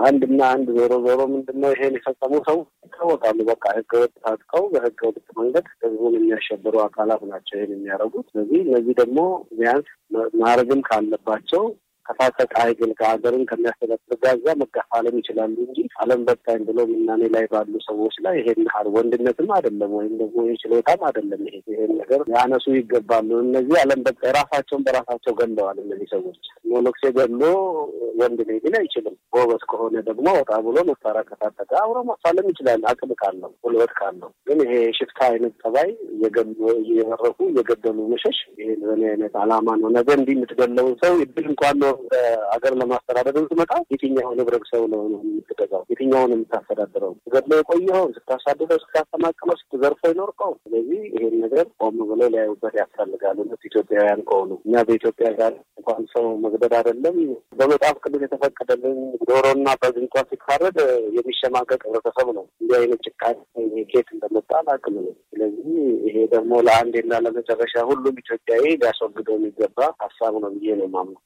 አንድና 0.00 0.40
አንድ 0.54 0.68
ዞሮ 0.76 0.92
ዞሮ 1.04 1.20
ምንድነው 1.32 1.70
ይሄን 1.74 1.94
የፈጸሙ 1.96 2.34
ሰው 2.48 2.58
ይታወቃሉ። 2.86 3.38
በቃ 3.50 3.64
ህገወጥ 3.76 4.12
ታጥቀው 4.24 4.64
በህገወጥ 4.72 5.26
መንገድ 5.38 5.66
ህዝቡን 5.76 6.16
የሚያሸብሩ 6.18 6.74
አካላት 6.84 7.22
ናቸው 7.30 7.56
ይህን 7.56 7.72
የሚያደርጉት። 7.74 8.26
ስለዚህ 8.32 8.60
እነዚህ 8.66 8.96
ደግሞ 9.00 9.18
ቢያንስ 9.58 9.88
ማድረግም 10.40 10.82
ካለባቸው 10.88 11.64
ከታጠቀ 12.06 12.52
ኃይል 12.60 12.90
ከሀገርን 12.98 13.44
ከሚያስተዳድር 13.50 14.18
ጋዛ 14.24 14.46
መጋፋለም 14.60 15.16
ይችላሉ 15.20 15.56
እንጂ 15.66 15.78
ዓለም 16.02 16.20
በቃኝ 16.28 16.60
ብሎ 16.68 16.78
ምናኔ 16.90 17.22
ላይ 17.34 17.44
ባሉ 17.52 17.74
ሰዎች 17.86 18.16
ላይ 18.26 18.36
ይሄን 18.40 18.60
ያህል 18.66 18.88
ወንድነትም 18.96 19.50
አይደለም 19.56 19.92
ወይም 19.98 20.14
ደግሞ 20.20 20.44
ይህ 20.48 20.58
ችሎታም 20.62 21.02
አይደለም። 21.08 21.42
ይሄ 21.48 21.56
ይሄን 21.72 21.92
ነገር 22.00 22.22
ያነሱ 22.34 22.66
ይገባሉ። 22.76 23.30
እነዚህ 23.44 23.76
ዓለም 23.82 24.02
በቃ 24.06 24.22
ራሳቸውን 24.38 24.84
በራሳቸው 24.86 25.34
ገለዋል። 25.40 25.78
እነዚህ 25.84 26.08
ሰዎች 26.14 26.40
ሞኖክሴ 26.70 27.02
ገሎ 27.16 27.42
ወንድ 28.20 28.38
ነኝ 28.48 28.58
ግን 28.64 28.74
አይችልም። 28.78 29.16
ጎበዝ 29.34 29.62
ከሆነ 29.70 29.96
ደግሞ 30.08 30.26
ወጣ 30.38 30.52
ብሎ 30.66 30.76
መሳሪያ 30.88 31.22
ከታጠቀ 31.28 31.70
አብሮ 31.82 31.98
ማፋለም 32.08 32.46
ይችላል። 32.52 32.82
አቅም 32.90 33.12
ካለው 33.20 33.50
ጉልበት 33.64 33.92
ካለው። 33.98 34.30
ግን 34.48 34.58
ይሄ 34.64 34.74
ሽፍታ 34.98 35.18
አይነት 35.30 35.54
ጠባይ 35.62 35.90
እየመረኩ 36.82 37.38
እየገደሉ 37.50 37.98
መሸሽ 38.12 38.38
ይሄ 38.54 38.68
በእኔ 38.82 39.02
አይነት 39.10 39.34
አላማ 39.42 39.68
ነው። 39.82 39.90
ነገ 39.96 40.08
እንዲህ 40.18 40.34
የምትገለውን 40.36 40.94
ሰው 41.02 41.14
እድል 41.24 41.46
እንኳን 41.52 41.76
ኖሮ 41.82 41.95
ሀገር 42.52 42.72
ለማስተዳደር 42.80 43.36
ስመጣ 43.50 43.72
የትኛውን 43.92 44.40
ህብረተሰብ 44.40 44.82
ነው 44.92 45.00
የምትገዛው? 45.06 45.82
የትኛውን 45.92 46.32
የምታስተዳድረው? 46.34 47.12
ስትገድለው 47.18 47.58
የቆየኸውን፣ 47.60 48.12
ስታሳድደው፣ 48.16 48.78
ስታፈናቅለው፣ 48.84 49.56
ስትዘርፈው 49.62 50.12
ይኖርከው። 50.12 50.52
ስለዚህ 50.64 51.00
ይሄን 51.12 51.34
ነገር 51.44 51.66
ቆም 51.80 51.98
ብለው 52.10 52.30
ሊያዩበት 52.34 52.74
ያስፈልጋል። 52.80 53.36
እውነት 53.40 53.62
ኢትዮጵያውያን 53.70 54.22
ከሆኑ 54.28 54.50
እኛ 54.66 54.84
በኢትዮጵያ 54.88 55.30
ጋር 55.40 55.52
እንኳን 55.78 56.02
ሰው 56.14 56.24
መግደል 56.44 56.74
አይደለም 56.78 57.16
በመጽሐፍ 57.58 57.96
ቅዱስ 58.04 58.22
የተፈቀደልን 58.24 58.98
ዶሮና 59.28 59.68
በግ 59.82 59.96
እንኳን 60.02 60.26
ሲታረድ 60.30 60.78
የሚሸማቀቅ 61.16 61.80
ህብረተሰብ 61.86 62.28
ነው። 62.38 62.46
እንዲህ 62.60 62.76
አይነት 62.80 63.02
ጭካኔ 63.08 63.38
ኬት 63.90 64.08
እንደመጣ 64.14 64.50
አላውቅም 64.60 64.96
ስለዚህ 65.30 65.68
ይሄ 66.06 66.16
ደግሞ 66.34 66.52
ለአንዴና 66.66 67.12
ለመጨረሻ 67.26 67.84
ሁሉም 67.88 68.20
ኢትዮጵያዊ 68.22 68.64
ሊያስወግደው 68.76 69.36
የሚገባ 69.38 69.78
ሀሳብ 70.02 70.34
ነው 70.42 70.50
ብዬ 70.56 70.74
ነው 70.78 70.86
የማምነው። 70.88 71.22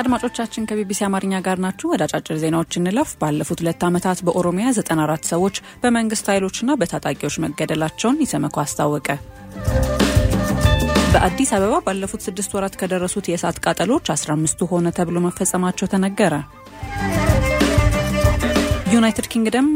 አድማጮቻችን 0.00 0.66
ከቢቢሲ 0.68 1.00
አማርኛ 1.06 1.34
ጋር 1.46 1.58
ናችሁ። 1.64 1.86
ወደ 1.92 2.02
አጫጭር 2.06 2.36
ዜናዎች 2.42 2.72
እንለፍ። 2.78 3.10
ባለፉት 3.20 3.60
ሁለት 3.62 3.82
ዓመታት 3.88 4.18
በኦሮሚያ 4.26 4.66
94 4.78 5.30
ሰዎች 5.32 5.54
በመንግስት 5.82 6.26
ኃይሎችና 6.32 6.76
በታጣቂዎች 6.80 7.36
መገደላቸውን 7.44 8.20
ኢሰመኮ 8.26 8.56
አስታወቀ። 8.64 9.08
በአዲስ 11.14 11.50
አበባ 11.56 11.74
ባለፉት 11.86 12.22
ስድስት 12.26 12.54
ወራት 12.56 12.76
ከደረሱት 12.80 13.26
የእሳት 13.30 13.58
ቃጠሎች 13.64 14.06
15ቱ 14.14 14.68
ሆነ 14.72 14.88
ተብሎ 14.96 15.18
መፈጸማቸው 15.26 15.90
ተነገረ። 15.92 16.34
ዩናይትድ 18.94 19.26
ኪንግደም 19.32 19.68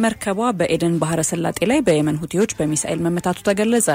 መርከቧ 0.00 0.40
በኤደን 0.58 0.94
ባህረ 1.00 1.20
ሰላጤ 1.30 1.58
ላይ 1.70 1.80
በየመን 1.86 2.20
ሁቲዎች 2.22 2.52
በሚሳኤል 2.58 3.00
መመታቱ 3.04 3.38
ተገለጸ። 3.48 3.88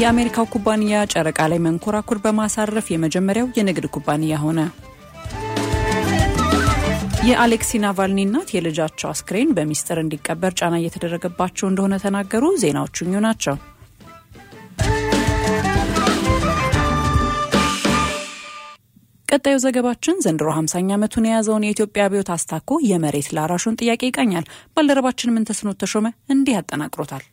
የአሜሪካው 0.00 0.46
ኩባንያ 0.52 1.00
ጨረቃ 1.12 1.38
ላይ 1.50 1.58
መንኮራኩር 1.64 2.18
በማሳረፍ 2.24 2.86
የመጀመሪያው 2.92 3.48
የንግድ 3.58 3.86
ኩባንያ 3.94 4.36
ሆነ። 4.44 4.60
የአሌክሲ 7.28 7.80
ናቫልኒ 7.82 8.20
እናት 8.26 8.50
የልጃቸው 8.54 9.08
አስክሬን 9.10 9.50
በሚስጥር 9.56 9.98
እንዲቀበር 10.02 10.52
ጫና 10.58 10.74
እየተደረገባቸው 10.80 11.66
እንደሆነ 11.68 11.94
ተናገሩ። 12.04 12.44
ዜናዎቹ 12.62 12.96
እኙ 13.06 13.14
ናቸው። 13.26 13.56
ቀጣዩ 19.30 19.56
ዘገባችን 19.64 20.16
ዘንድሮ 20.24 20.48
50ኛ 20.54 20.88
ዓመቱን 20.96 21.26
የያዘውን 21.26 21.66
የኢትዮጵያ 21.66 22.06
አብዮት 22.06 22.30
አስታኮ 22.34 22.78
የመሬት 22.86 23.28
ላራሹን 23.36 23.78
ጥያቄ 23.80 24.02
ይቃኛል። 24.08 24.46
ባልደረባችን 24.74 25.34
ምንተስኖት 25.34 25.78
ተሾመ 25.82 26.06
እንዲህ 26.34 26.56
ያጠናቅሮታል። 26.56 27.24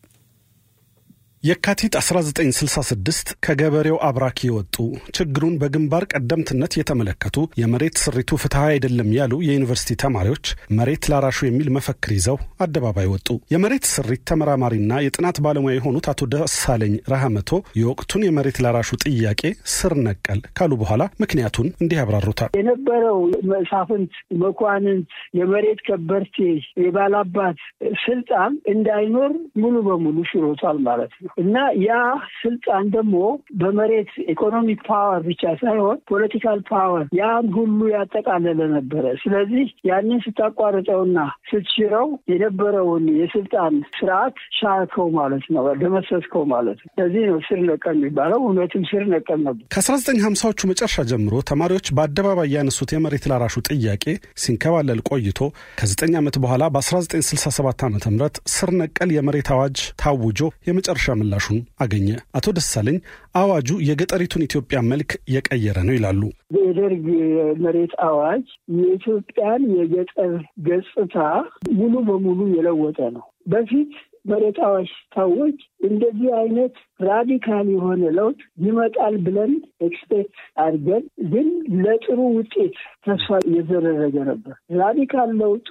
የካቲት 1.48 1.94
1966 2.00 3.32
ከገበሬው 3.46 3.98
አብራክ 4.08 4.38
የወጡ 4.46 4.76
ችግሩን 5.18 5.54
በግንባር 5.62 6.04
ቀደምትነት 6.12 6.74
የተመለከቱ 6.78 7.38
የመሬት 7.62 7.96
ስሪቱ 8.04 8.40
ፍትሐዊ 8.42 8.70
አይደለም 8.74 9.10
ያሉ 9.18 9.34
የዩኒቨርሲቲ 9.46 9.98
ተማሪዎች 10.04 10.46
መሬት 10.78 11.06
ላራሹ 11.12 11.40
የሚል 11.48 11.68
መፈክር 11.78 12.14
ይዘው 12.18 12.38
አደባባይ 12.66 13.08
ወጡ። 13.14 13.28
የመሬት 13.54 13.86
ስሪት 13.94 14.24
ተመራማሪና 14.32 15.00
የጥናት 15.06 15.40
ባለሙያ 15.46 15.76
የሆኑት 15.78 16.10
አቶ 16.12 16.28
ደሳለኝ 16.34 16.96
ረሃመቶ 17.14 17.52
የወቅቱን 17.82 18.26
የመሬት 18.28 18.60
ላራሹ 18.66 19.00
ጥያቄ 19.06 19.44
ስር 19.76 19.96
ነቀል 20.08 20.42
ካሉ 20.58 20.74
በኋላ 20.82 20.94
ምክንያቱን 21.24 21.70
እንዲህ 21.82 22.00
ያብራሩታል። 22.02 22.52
የነበረው 22.60 23.20
መሳፍንት፣ 23.54 24.12
መኳንንት፣ 24.44 25.08
የመሬት 25.40 25.80
ከበርቴ፣ 25.88 26.36
የባላባት 26.84 27.58
ስልጣን 28.06 28.52
እንዳይኖር 28.74 29.32
ሙሉ 29.62 29.76
በሙሉ 29.88 30.18
ሽሮቷል 30.30 30.78
ማለት 30.88 31.14
ነው 31.20 31.34
እና 31.38 31.56
ያ 31.82 31.92
ስልጣን 32.40 32.86
ደግሞ 32.96 33.16
በመሬት 33.62 34.12
economic 34.34 34.80
power 34.88 35.22
ብቻ 35.28 35.44
ሳይሆን 35.62 35.98
political 36.12 36.60
power 36.70 37.06
ያን 37.20 37.48
ሁሉ 37.58 37.80
ያጠቃለለ 37.94 38.60
ነበረ። 38.74 39.06
ስለዚህ 39.24 39.66
ያንን 39.90 40.22
ስታቋርጠውና 40.26 41.20
ስትሽረው 41.50 42.08
የነበረውን 42.32 43.06
የስልጣን 43.20 43.76
ስርዓት 43.98 44.38
ሻርከው 44.60 45.10
ማለት 45.20 45.46
ነው፣ 45.54 45.66
ደመሰስከው 45.82 46.46
ማለት 46.54 46.80
ነው። 46.82 46.90
ስለዚህ 46.94 47.24
ነው 47.30 47.40
ስር 47.48 47.62
ነቀል 47.70 47.98
የሚባለው። 48.00 48.40
እውነትም 48.48 48.84
ስር 48.92 49.04
ነቀል 49.14 49.40
ነበር። 49.48 49.64
ከ19 49.76 50.24
ሀምሳዎቹ 50.26 50.60
መጨረሻ 50.72 50.98
ጀምሮ 51.12 51.36
ተማሪዎች 51.52 51.88
በአደባባይ 51.98 52.52
ያነሱት 52.58 52.90
የመሬት 52.96 53.26
ላራሹ 53.32 53.56
ጥያቄ 53.70 54.06
ሲንከባለል 54.44 55.02
ቆይቶ 55.10 55.40
ከ9 55.82 56.18
ዓመት 56.20 56.36
በኋላ 56.44 56.64
በ1967 56.76 57.86
ዓ 57.86 57.90
ም 57.90 57.98
ስር 58.54 58.70
ነቀል 58.82 59.10
የመሬት 59.16 59.50
አዋጅ 59.56 59.78
ታውጆ 60.02 60.40
የመጨረሻ 60.68 61.06
ምላሹን 61.20 61.60
አገኘ። 61.80 62.08
አቶ 62.38 62.54
ደሳለኝ 62.58 62.98
አዋጁ 63.36 63.70
የገጠሪቱን 63.88 64.46
ኢትዮጵያ 64.48 64.80
መልክ 64.90 65.12
የቀየረ 65.34 65.78
ነው 65.88 65.96
ይላሉ። 65.98 66.22
የደርግ 66.60 67.06
መሬት 67.64 67.94
አዋጅ 68.08 68.46
የኢትዮጵያን 68.78 69.64
የገጠር 69.78 70.34
ገጽታ 70.68 71.16
ሙሉ 71.78 71.94
በሙሉ 72.08 72.40
የለወጠ 72.56 73.00
ነው። 73.18 73.26
በፊት 73.48 73.92
አዋጅ 74.68 74.88
ሲታወጅ 74.92 75.58
እንደዚህ 75.88 76.30
አይነት 76.40 76.74
radical 77.04 77.68
የሆነ 77.74 78.02
ለውጥ 78.18 78.38
ይመጣል 78.64 79.16
ብለን 79.26 79.52
expect 79.88 80.34
አድርገን 80.58 81.04
ግን 81.32 81.48
ለጥሩ 81.84 82.20
ውጤት 82.36 82.76
ተስፋ 83.06 83.40
እየተደረገ 83.48 84.16
ነበር። 84.30 84.56
radical 84.80 85.32
ለውጡ 85.42 85.70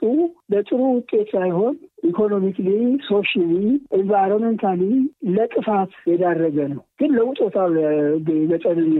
ለጥሩ 0.52 0.80
ውጤት 0.94 1.28
ሳይሆን 1.34 1.76
economically፣ 2.06 2.68
socially፣ 3.08 3.52
environmentally 3.98 4.82
ለጥፋት 5.36 5.92
የዳረገ 6.10 6.58
ነው። 6.72 6.82
ግን 7.00 7.12
ለውጦታል 7.18 7.74
የገጠርን 8.34 8.92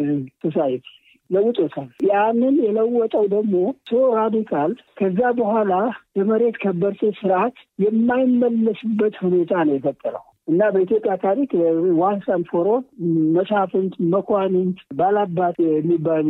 society 0.45 0.85
ለውጦታል። 1.31 1.89
ያንን 2.09 2.57
የለወጠው 2.65 3.25
ደግሞ 3.33 3.55
so 3.88 4.01
radical 4.19 4.71
ከዛ 4.99 5.21
በኋላ 5.39 5.73
የመሬት 6.19 6.57
ከበርቴ 6.62 7.11
ስርዓት 7.19 7.57
የማይመለስበት 7.85 9.17
ሁኔታ 9.25 9.53
ነው 9.67 9.77
የፈጠረው 9.77 10.25
እና 10.49 10.62
በኢትዮጵያ 10.75 11.12
ታሪክ 11.23 11.51
once 12.01 12.27
and 12.35 12.47
for 12.51 12.66
all 12.73 12.83
መሳፍንት፣ 13.37 13.95
መኳንንት፣ 14.12 14.79
ባላባት 14.99 15.57
የሚባሉ 15.67 16.29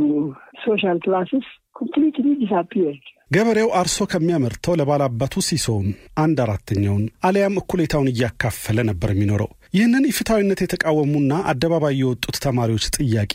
social 0.62 0.98
classes 1.04 1.46
completely 1.76 2.26
disappeared። 2.40 3.04
ገበሬው 3.30 3.68
አርሶ 3.78 3.98
ከሚያመርተው 4.10 4.76
ለባላባቱ 4.78 5.34
ሲሶውን 5.46 5.86
አንድ 6.22 6.38
አራተኛውን 6.44 7.04
አሊያም 7.26 7.58
እኩሌታውን 7.60 8.10
እያካፈለ 8.12 8.78
ነበር 8.90 9.10
የሚኖረው። 9.12 9.48
ይህንን 9.74 10.04
ኢፍትሐዊነት 10.10 10.60
የተቃወሙና 10.62 11.32
አደባባይ 11.50 11.94
የወጡት 12.00 12.36
ተማሪዎች 12.44 12.84
ጥያቄ 12.98 13.32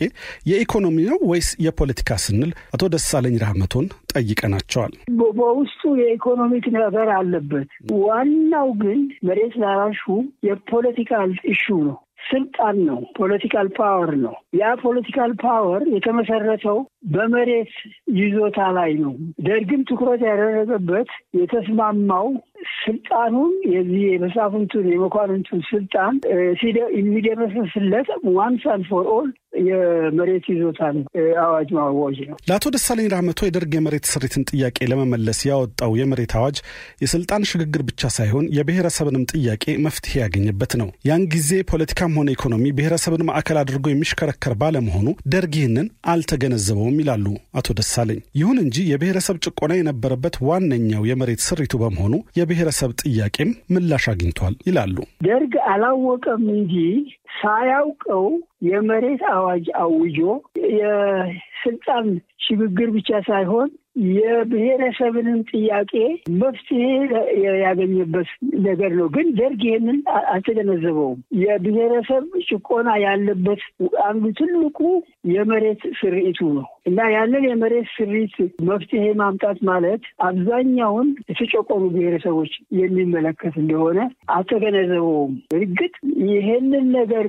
የኢኮኖሚ 0.49 0.97
ነው 1.09 1.17
ወይስ 1.31 1.49
የፖለቲካ 1.65 2.19
ስንል 2.23 2.51
አቶ 2.75 2.89
ደሳለኝ 2.93 3.35
ራህመቶን 3.43 3.87
ጠይቀናቸዋል። 4.13 4.93
በውስጡ 5.39 5.83
የ 6.01 6.15
economic 6.15 6.67
ነገር 6.77 7.09
አለበት። 7.17 7.69
ዋናው 8.01 8.71
ግን 8.81 9.01
መሬት 9.27 9.55
ላራሹ 9.63 10.03
የ 10.47 10.63
political 10.63 11.33
issue 11.53 11.65
ነው። 11.87 11.97
ስልጣን 12.31 12.77
ነው። 12.85 12.99
political 13.17 13.67
power 13.77 14.11
ነው። 14.23 14.35
ያ 14.55 14.73
political 14.83 15.31
power 15.43 15.81
የተመሰረተው 15.93 16.77
በመሬት 17.11 17.73
ይዞታ 18.15 18.59
ላይ 18.71 18.93
ነው። 19.03 19.13
ደርግም 19.41 19.83
ትኩረት 19.83 20.21
ያደረገበት 20.27 21.09
የተስማማው 21.35 22.27
ስልጣኑን 22.81 23.53
የዚህ 23.73 24.03
የመሳፍንቱን 24.09 24.87
የመኳንንቱን 24.93 25.61
ስልጣን 25.69 26.15
የሚደመስስለት 26.99 28.07
once 28.35 28.63
and 28.73 28.85
for 28.89 29.05
all 29.15 29.29
የመሬት 29.67 30.45
ይዞታን 30.51 30.97
አዋጅ 31.43 31.69
ማወጅ 31.77 32.17
ነው። 32.29 32.37
ለአቶ 32.49 32.65
ደሳለኝ 32.75 33.07
ራህመቶ 33.13 33.39
የደርግ 33.47 33.71
የመሬት 33.77 34.05
ስሪትን 34.11 34.45
ጥያቄ 34.51 34.77
ለመመለስ 34.91 35.39
ያወጣው 35.49 35.91
የመሬት 35.99 36.33
አዋጅ 36.39 36.57
የስልጣን 37.03 37.47
ሽግግር 37.51 37.81
ብቻ 37.89 38.11
ሳይሆን 38.15 38.45
የብሔረሰብንም 38.57 39.27
ጥያቄ 39.33 39.65
መፍትሄ 39.85 40.13
ያገኘበት 40.23 40.73
ነው። 40.81 40.89
ያን 41.09 41.25
ጊዜ 41.33 41.51
ፖለቲካም 41.71 42.15
ሆነ 42.19 42.29
ኢኮኖሚ 42.35 42.65
ብሔረሰብን 42.77 43.25
ማዕከል 43.29 43.59
አድርጎ 43.61 43.85
የሚሽከረከር 43.91 44.55
ባለመሆኑ 44.61 45.07
ደርግ 45.33 45.53
ይህንን 45.59 45.89
አልተገነዘበውም 46.13 46.99
ይላሉ 47.01 47.25
አቶ 47.59 47.67
ደሳለኝ። 47.79 48.21
ይሁን 48.41 48.57
እንጂ 48.65 48.77
የብሔረሰብ 48.91 49.37
ጭቆና 49.45 49.73
የነበረበት 49.79 50.35
ዋነኛው 50.47 51.03
የመሬት 51.09 51.41
ስሪቱ 51.47 51.73
በመሆኑ 51.81 52.13
የብሔረሰብ 52.51 52.91
ጥያቄም 53.01 53.49
ምላሽ 53.73 54.05
አግኝቷል 54.11 54.55
ይላሉ። 54.67 54.95
ደርግ 55.25 55.53
አላወቀም 55.71 56.41
እንጂ 56.53 56.73
ሳያውቀው 57.37 58.25
የመሬት 58.67 59.21
አዋጅ 59.33 59.67
አውጆ 59.81 60.17
የስልጣን 60.75 62.07
ሽግግር 62.45 62.89
ብቻ 62.95 63.09
ሳይሆን 63.27 63.69
የብሔረሰብንም 64.09 65.39
ጥያቄ 65.51 65.93
መፍትሄ 66.37 66.83
ያገኘበት 67.63 68.29
ነገር 68.63 68.91
ነው። 68.99 69.07
ግን 69.15 69.27
ደርግ 69.39 69.61
ይህንን 69.67 69.97
አልተገነዘበውም። 70.31 71.19
የብሔረሰብ 71.41 72.25
ጭቆና 72.49 72.89
ያለበት 73.03 73.63
አንዱ 74.05 74.23
ትልቁ 74.39 74.79
የመሬት 75.31 75.83
ስርኢቱ 75.99 76.39
ነው። 76.57 76.67
እና 76.85 76.99
ያንን 77.13 77.43
የመሬት 77.47 77.87
ስሪት 77.95 78.35
መፍትሄ 78.67 79.03
ማምጣት 79.19 79.59
ማለት 79.69 80.03
አብዛኛውን 80.27 81.09
የተጨቆኑ 81.31 81.83
ብሔረሰቦች 81.93 82.51
የሚመለከት 82.79 83.55
እንደሆነ 83.61 83.99
አልተገነዘበውም። 84.35 85.33
እርግጥ 85.57 85.93
ይሄንን 86.29 86.87
ነገር 86.97 87.25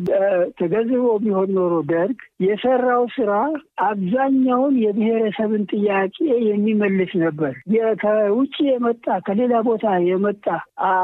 ተገንዝቦ 0.61 1.05
ቢሆን 1.25 1.51
ኖሮ 1.59 1.75
ደርግ 1.93 2.19
የሰራው 2.47 3.05
ስራ 3.17 3.33
አብዛኛውን 3.89 4.75
የብሔረሰብን 4.85 5.65
ጥያቄ 5.73 6.17
የሚመልስ 6.49 7.13
ነበር። 7.25 7.53
ከውጭ 8.03 8.57
የመጣ 8.69 9.17
ከሌላ 9.27 9.55
ቦታ 9.69 9.87
የመጣ 10.09 10.47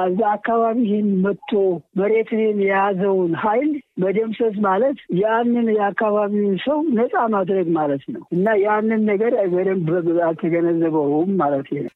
እዛ 0.07 0.21
አካባቢህን 0.35 1.09
መጥቶ 1.25 1.53
መሬትህን 2.01 2.59
የያዘውን 2.65 3.33
ኃይል 3.43 3.71
መደምሰስ 4.03 4.57
ማለት 4.67 4.99
ያንን 5.21 5.69
የአካባቢውን 5.77 6.57
ሰው 6.65 6.79
ነፃ 6.99 7.15
ማድረግ 7.35 7.69
ማለት 7.79 8.03
ነው 8.15 8.23
እና 8.39 8.49
ያንን 8.63 9.03
ነገር 9.11 9.33
በደንብ 9.53 9.89
አልተገነዘበውም 10.27 11.31
ማለት 11.41 11.69
ነው። 11.77 11.95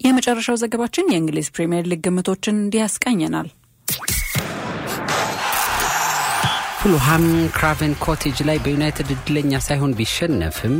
የመጨረሻው 0.00 0.56
ዘገባችን 0.62 1.10
የእንግሊዝ 1.12 1.46
ፕሪምየር 1.54 1.86
ሊግ 1.90 2.00
ግምቶችን 2.06 2.56
እንዲህ 2.62 2.80
ያስቃኘናል። 2.82 3.48
ፉልሃም 6.84 7.22
ክራቨን 7.54 7.92
ኮቴጅ 8.02 8.38
ላይ 8.48 8.58
በዩናይትድ 8.62 9.10
እድለኛ 9.14 9.58
ሳይሆን 9.66 9.92
ቢሸነፍም 9.98 10.74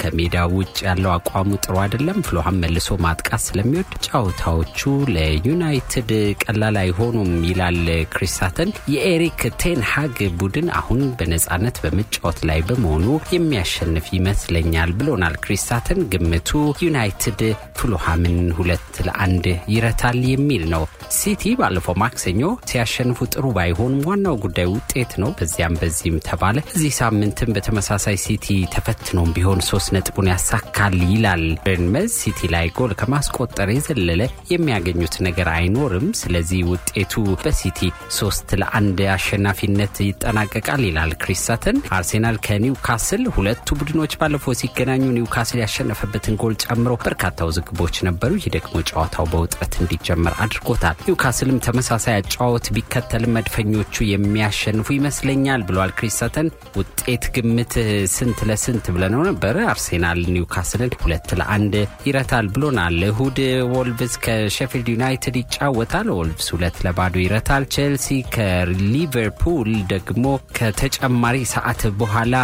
ከሜዳ 0.00 0.36
ውጭ 0.54 0.74
ያለው 0.86 1.10
አቋሙ 1.12 1.50
ጥሩ 1.64 1.74
አይደለም። 1.82 2.18
ፉልሃም 2.26 2.56
መልሶ 2.62 2.96
ማጥቃት 3.04 3.42
ስለሚወድ 3.44 3.92
ጨዋታዎቹ 4.06 4.80
ለዩናይትድ 5.16 6.10
ቀላል 6.44 6.78
አይሆኑም 6.82 7.30
ይላል 7.48 7.78
ክሪስ 8.14 8.39
ሳተን። 8.39 8.72
የኤሪክ 8.94 9.44
ቴንሃግ 9.62 10.18
ቡድን 10.40 10.68
አሁን 10.78 11.04
በነጻነት 11.20 11.78
በመጫወት 11.84 12.40
ላይ 12.50 12.60
በመሆኑ 12.68 13.06
የሚያሸንፍ 13.36 14.08
ይመስለኛል 14.16 14.92
ብሎናል 14.98 15.38
ክሪስ 15.44 15.69
ሳተን። 15.69 16.02
ግምቱ 16.14 16.50
ዩናይትድ 16.84 17.40
ፉልሃምን 17.78 18.36
ሁለት 18.58 18.92
ለአንድ 19.06 19.46
ይረታል 19.74 20.20
የሚል 20.32 20.66
ነው። 20.74 20.84
ሲቲ 21.14 21.54
ባለፈው 21.58 21.98
ማክሰኞ 22.02 22.42
ሲያሸንፉ 22.68 23.30
ጥሩ 23.32 23.46
ባይሆንም 23.56 24.04
ዋናው 24.08 24.36
ጉዳይ 24.44 24.68
ውጤት 24.74 25.14
ነው። 25.22 25.30
በዚያም 25.44 25.74
በዚህም 25.80 26.18
ተባለ። 26.26 26.58
እዚህ 26.74 26.92
ሳምንትም 26.98 27.50
በተመሳሳይ 27.54 28.16
ሲቲ 28.24 28.46
ተፈትኖም 28.74 29.32
ቢሆን 29.36 29.60
ሶስት 29.68 29.88
ነጥቡን 29.96 30.28
ያሳካል 30.30 30.94
ይላል 31.10 31.44
በርንመዝ። 31.64 32.10
ሲቲ 32.20 32.48
ላይ 32.54 32.66
ጎል 32.76 32.92
ከማስቆጠር 33.00 33.68
የዘለለ 33.74 34.22
የሚያገኙት 34.52 35.14
ነገር 35.26 35.48
አይኖርም። 35.54 36.06
ስለዚህ 36.20 36.60
ውጤቱ 36.70 37.12
በሲቲ 37.42 37.80
ሶስት 38.18 38.48
ለአንድ 38.60 39.00
አሸናፊነት 39.14 39.96
ይጠናቀቃል 40.06 40.82
ይላል 40.88 41.12
ክሪስታተን። 41.22 41.78
አርሴናል 41.96 42.38
ከኒውካስል 42.46 43.22
ሁለቱ 43.36 43.68
ቡድኖች 43.80 44.14
ባለፈው 44.20 44.58
ሲገናኙ 44.60 45.04
ኒውካስል 45.18 45.60
ያሸነፈበትን 45.64 46.38
ጎል 46.42 46.56
ጨምሮ 46.64 46.94
በርካታ 47.04 47.20
ውዝግቦች 47.48 47.96
ነበሩ። 48.08 48.32
ይህ 48.40 48.48
ደግሞ 48.56 48.74
ጨዋታው 48.90 49.28
በውጥረት 49.32 49.74
እንዲጀመር 49.80 50.36
አድርጎታል። 50.44 50.98
ኒውካስልም 51.08 51.62
ተመሳሳይ 51.66 52.16
አጫወት 52.20 52.66
ቢከተልም 52.76 53.34
መድፈኞቹ 53.36 54.04
የሚያሸንፉ 54.08 54.86
ይመስለኛል 54.94 55.32
ብሏል 55.68 55.92
ክሪስታተን። 55.96 56.48
ውጤት 56.78 57.24
ግምት 57.34 57.72
ስንት 58.14 58.38
ለስንት 58.48 58.86
ብለነው 58.94 59.22
ነበረ። 59.28 59.56
አርሴናል 59.72 60.20
ኒውካስልን 60.34 60.92
ሁለት 61.02 61.28
ለአንድ 61.40 61.74
ይረታል 62.06 62.46
ብሎናል። 62.54 62.98
እሁድ 63.08 63.38
ወልቭስ 63.74 64.14
ከሼፊልድ 64.24 64.88
ዩናይትድ 64.94 65.36
ይጫወታል። 65.40 66.08
ወልቭስ 66.18 66.48
ሁለት 66.56 66.78
ለባዶ 66.86 67.14
ይረታል። 67.24 67.64
ቼልሲ 67.74 68.06
ከሊቨርፑል 68.36 69.70
ደግሞ 69.94 70.26
ከተጨማሪ 70.58 71.38
ሰዓት 71.54 71.82
በኋላ 72.00 72.34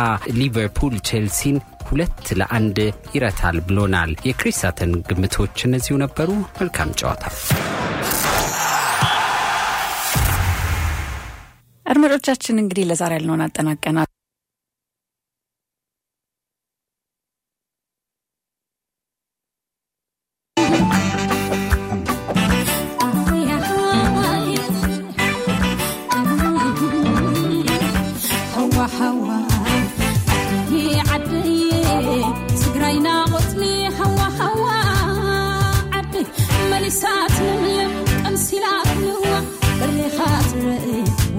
ሊቨርፑል 0.41 0.97
ቼልሲን 1.09 1.59
ሁለት 1.89 2.27
ለአንድ 2.41 2.79
ይረታል 3.15 3.59
ብሎናል። 3.69 4.13
የክሪስታተን 4.29 4.93
ግምቶች 5.09 5.65
እነዚሁ 5.69 5.97
ነበሩ። 6.05 6.29
መልካም 6.61 6.93
ጨዋታ። 7.01 7.25
አድማጮቻችን 11.91 12.61
እንግዲህ 12.63 12.85
ለዛሬ 12.91 13.13
ያልነውን 13.17 13.45
አጠናቀናል። 13.47 14.09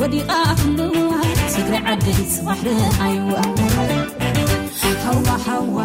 ወዲቓ 0.00 0.31
ክልዋ 0.61 1.11
ስግሪ 1.55 1.74
ዓደይ 1.92 2.20
ፅባሕ 2.35 2.61
ረኣይዋ 2.66 3.33
ሃዋ 5.05 5.29
ሃዋ 5.46 5.76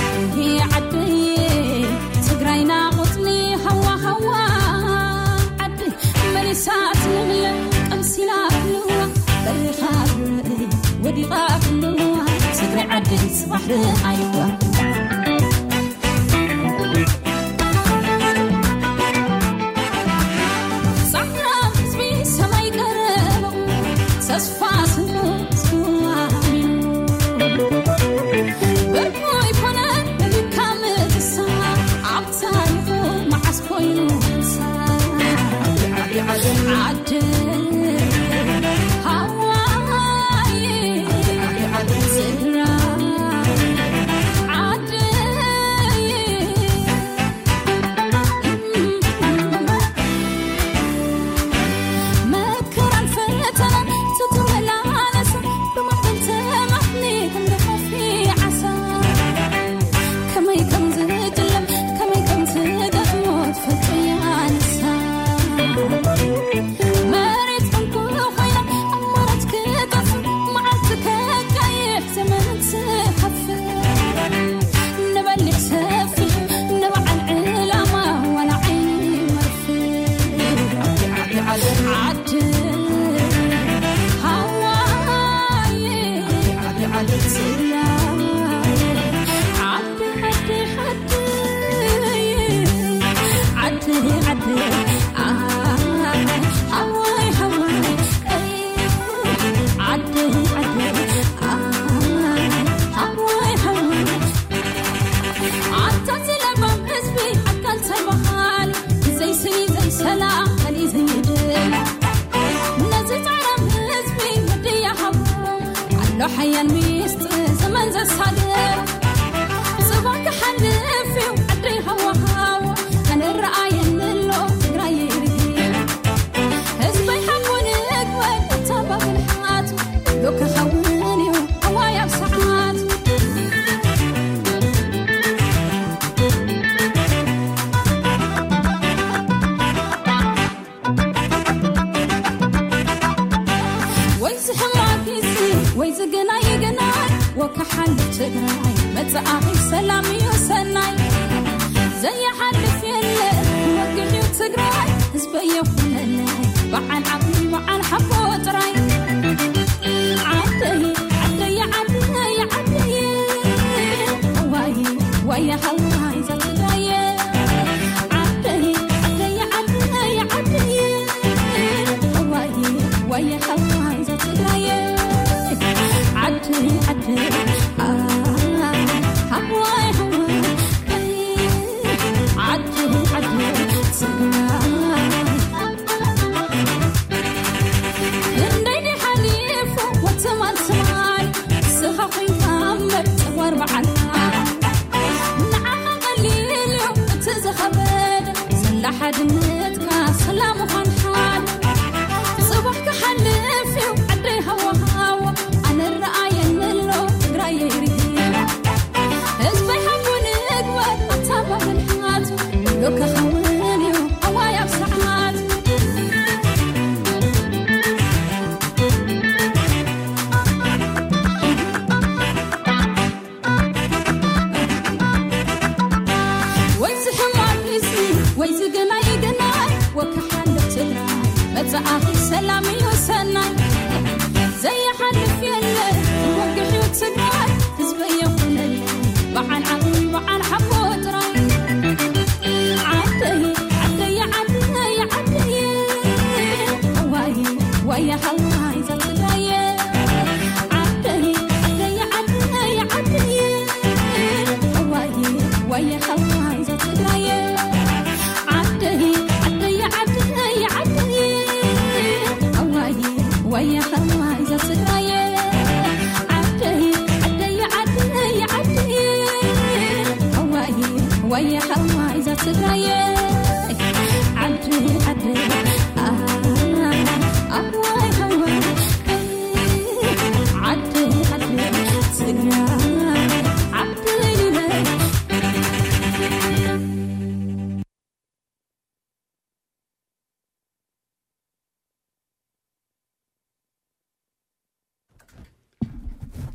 ዓደይ 0.00 0.58
ዓደይ 0.76 1.14
ትግራይና 2.26 2.72
ቁፅሊ 2.98 3.28
ሃዋ 3.64 3.86
ሃዋ 4.04 4.28
ዓደይ 5.66 5.92
መሊሳት 6.34 7.00
ንምለም 7.12 7.60
ቀምሲላ 7.90 8.32
ክልዋ 8.56 8.90
በሪኻ 9.44 9.82
ክርኢ 10.14 10.60
ወዲቓ 11.06 11.32
ክልዋ 11.66 12.16
ስግሪ 12.60 12.78
ዓደይ 12.98 13.24
ፅባሕ 13.40 13.64
ረኣይዋ 13.72 14.36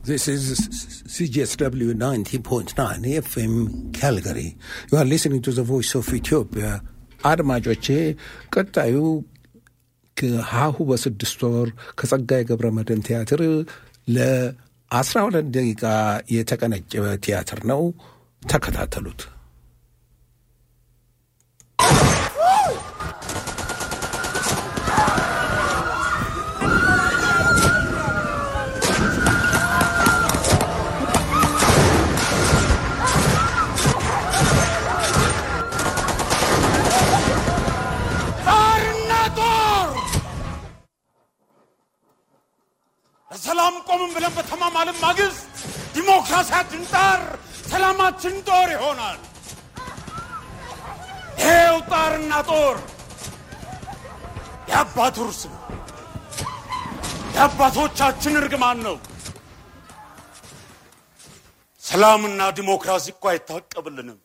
This 0.08 0.26
is 0.26 0.44
CGSW 1.08 1.92
90.9 1.94 2.72
FM 3.22 3.54
Calgary. 3.92 4.56
You 4.92 4.98
are 4.98 5.04
listening 5.04 5.42
to 5.42 5.52
the 5.52 5.64
voice 5.64 5.92
of 5.94 6.06
Ethiopia. 6.14 6.70
አድማጮቼ 7.30 7.86
ቀጣዩ 8.54 8.96
ከሀሁ 10.16 10.76
በስድስት 10.90 11.40
ወር 11.46 11.68
ከጸጋዬ 12.00 12.42
ገብረ 12.50 12.68
መድኅን 12.76 13.00
ቲያትር 13.08 13.40
ለአስራ 14.08 15.16
ሁለት 15.28 15.48
ደቂቃ 15.56 15.82
የተቀነጨበ 16.36 17.04
ቲያትር 17.26 17.60
ነው። 17.72 17.82
ተከታተሉት። 18.42 19.22
ለሰላም 43.38 43.74
ቆምን 43.88 44.10
ብለን 44.14 44.32
በተማማልን 44.36 44.96
ማግስት 45.02 45.42
ዲሞክራሲያችን 45.94 46.80
ጣር፣ 46.92 47.20
ሰላማችን 47.70 48.34
ጦር 48.48 48.68
ይሆናል። 48.74 49.20
ይሄው 51.40 51.76
ጣርና 51.90 52.32
ጦር 52.48 52.76
የአባቱ 54.70 55.16
ውርስ 55.22 55.42
ነው። 55.52 55.60
የአባቶቻችን 57.36 58.40
እርግማን 58.40 58.80
ነው። 58.86 58.96
ሰላምና 61.82 62.50
ዲሞክራሲ 62.58 63.06
እኮ 63.14 63.24
አይታቀብልንም። 63.32 64.18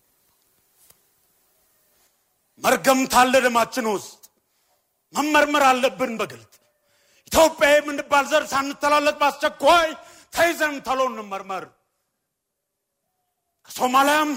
መርገምት 2.63 3.15
አለ 3.21 3.33
ደማችን 3.45 3.87
ውስጥ 3.93 4.21
መመርመር 5.13 5.65
አለብን 5.69 6.13
በግልጥ 6.19 6.53
ኢትዮጵያ 7.33 7.69
የምንባል 7.71 8.25
ዘር 8.31 8.43
ሳንተላለቅ 8.45 9.13
በአስቸኳይ 9.21 9.87
ተይዘን 10.33 10.75
ተሎ 10.87 10.99
እንመርመር። 11.09 11.63
ከሶማሊያም 13.69 14.31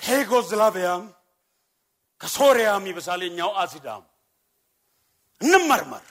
ከዩጎዝላቪያም 0.00 1.04
ከሶሪያም 2.20 2.88
ይብሳል 2.90 3.22
የኛው 3.24 3.52
አሲዳም 3.62 4.02
እንመርመር። 5.40 6.04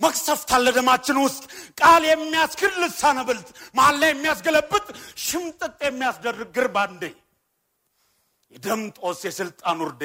መቅሰፍት 0.00 0.50
አለ 0.56 0.66
ደማችን 0.76 1.16
ውስጥ 1.24 1.44
ቃል 1.80 2.02
የሚያስክድ 2.08 2.74
ልሳነ 2.82 3.18
ብልጥ 3.28 3.48
መሀል 3.76 3.96
ላይ 4.02 4.10
የሚያስገለብጥ 4.12 4.86
ሽምጥጥ 5.24 5.74
የሚያስደርግ 5.86 6.50
ግር 6.56 6.68
የደም 8.52 8.82
ጦስ 8.98 9.18
የስልጣን 9.26 9.80
ውርዴ 9.82 10.04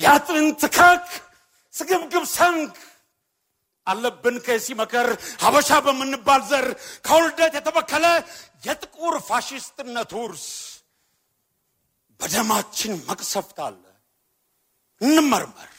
የአጥንት 0.00 0.62
ከክ 0.76 1.06
ስግብግብ 1.74 2.24
ሰንግ 2.32 2.70
አለብን 3.86 4.36
ከሲ 4.46 4.66
መከር 4.80 5.08
ሀበሻ 5.42 5.70
በምንባል 5.84 6.42
ዘር 6.50 6.66
ከውልደት 7.06 7.52
የተበከለ 7.56 8.04
የጥቁር 8.64 9.14
ፋሽስትነት 9.28 10.10
ውርስ 10.18 10.46
በደማችን 12.20 12.92
መቅሰፍት 13.08 13.58
አለ። 13.66 13.82
እንመርመር፣ 15.00 15.70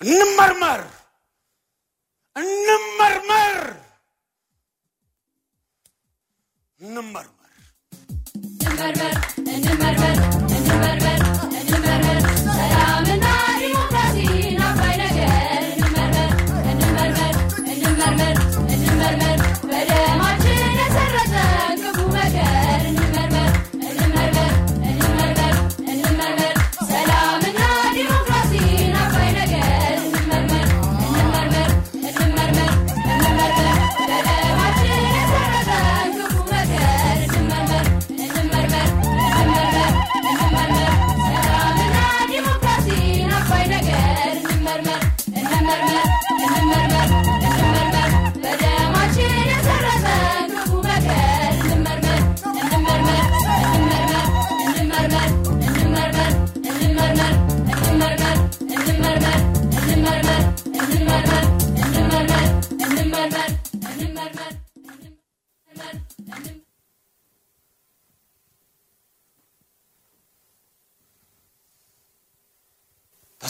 እንመርመር። 0.00 0.82
እንመርመር 2.36 3.58
እንመርመር 6.80 7.28
እንመርመር 9.50 10.16
እንመርመር 10.50 11.22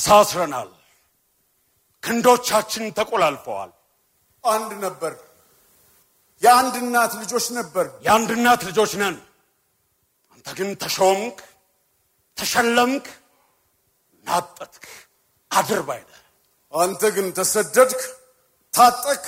ተሳስረናል። 0.08 0.68
ክንዶቻችን 2.02 2.84
ተቆላልፈዋል። 2.98 3.70
አንድ 4.44 4.70
ነበር። 4.84 5.12
የአንድ 6.42 6.74
እናት 6.82 7.12
ልጆች 7.22 7.46
ነበር። 7.58 7.86
የአንድ 8.06 8.30
እናት 8.36 8.60
ልጆች 8.68 8.92
ነን። 9.00 9.16
አንተ 10.34 10.46
ግን 10.58 10.68
ተሾምክ፣ 10.82 11.38
ተሸለምክ፣ 12.36 13.06
ናጠትክ፣ 14.26 14.86
አድርባይ 15.50 16.00
ነህ። 16.08 16.22
አንተ 16.72 17.02
ግን 17.16 17.26
ተሰደድክ፣ 17.38 18.00
ታጠክ፣ 18.74 19.24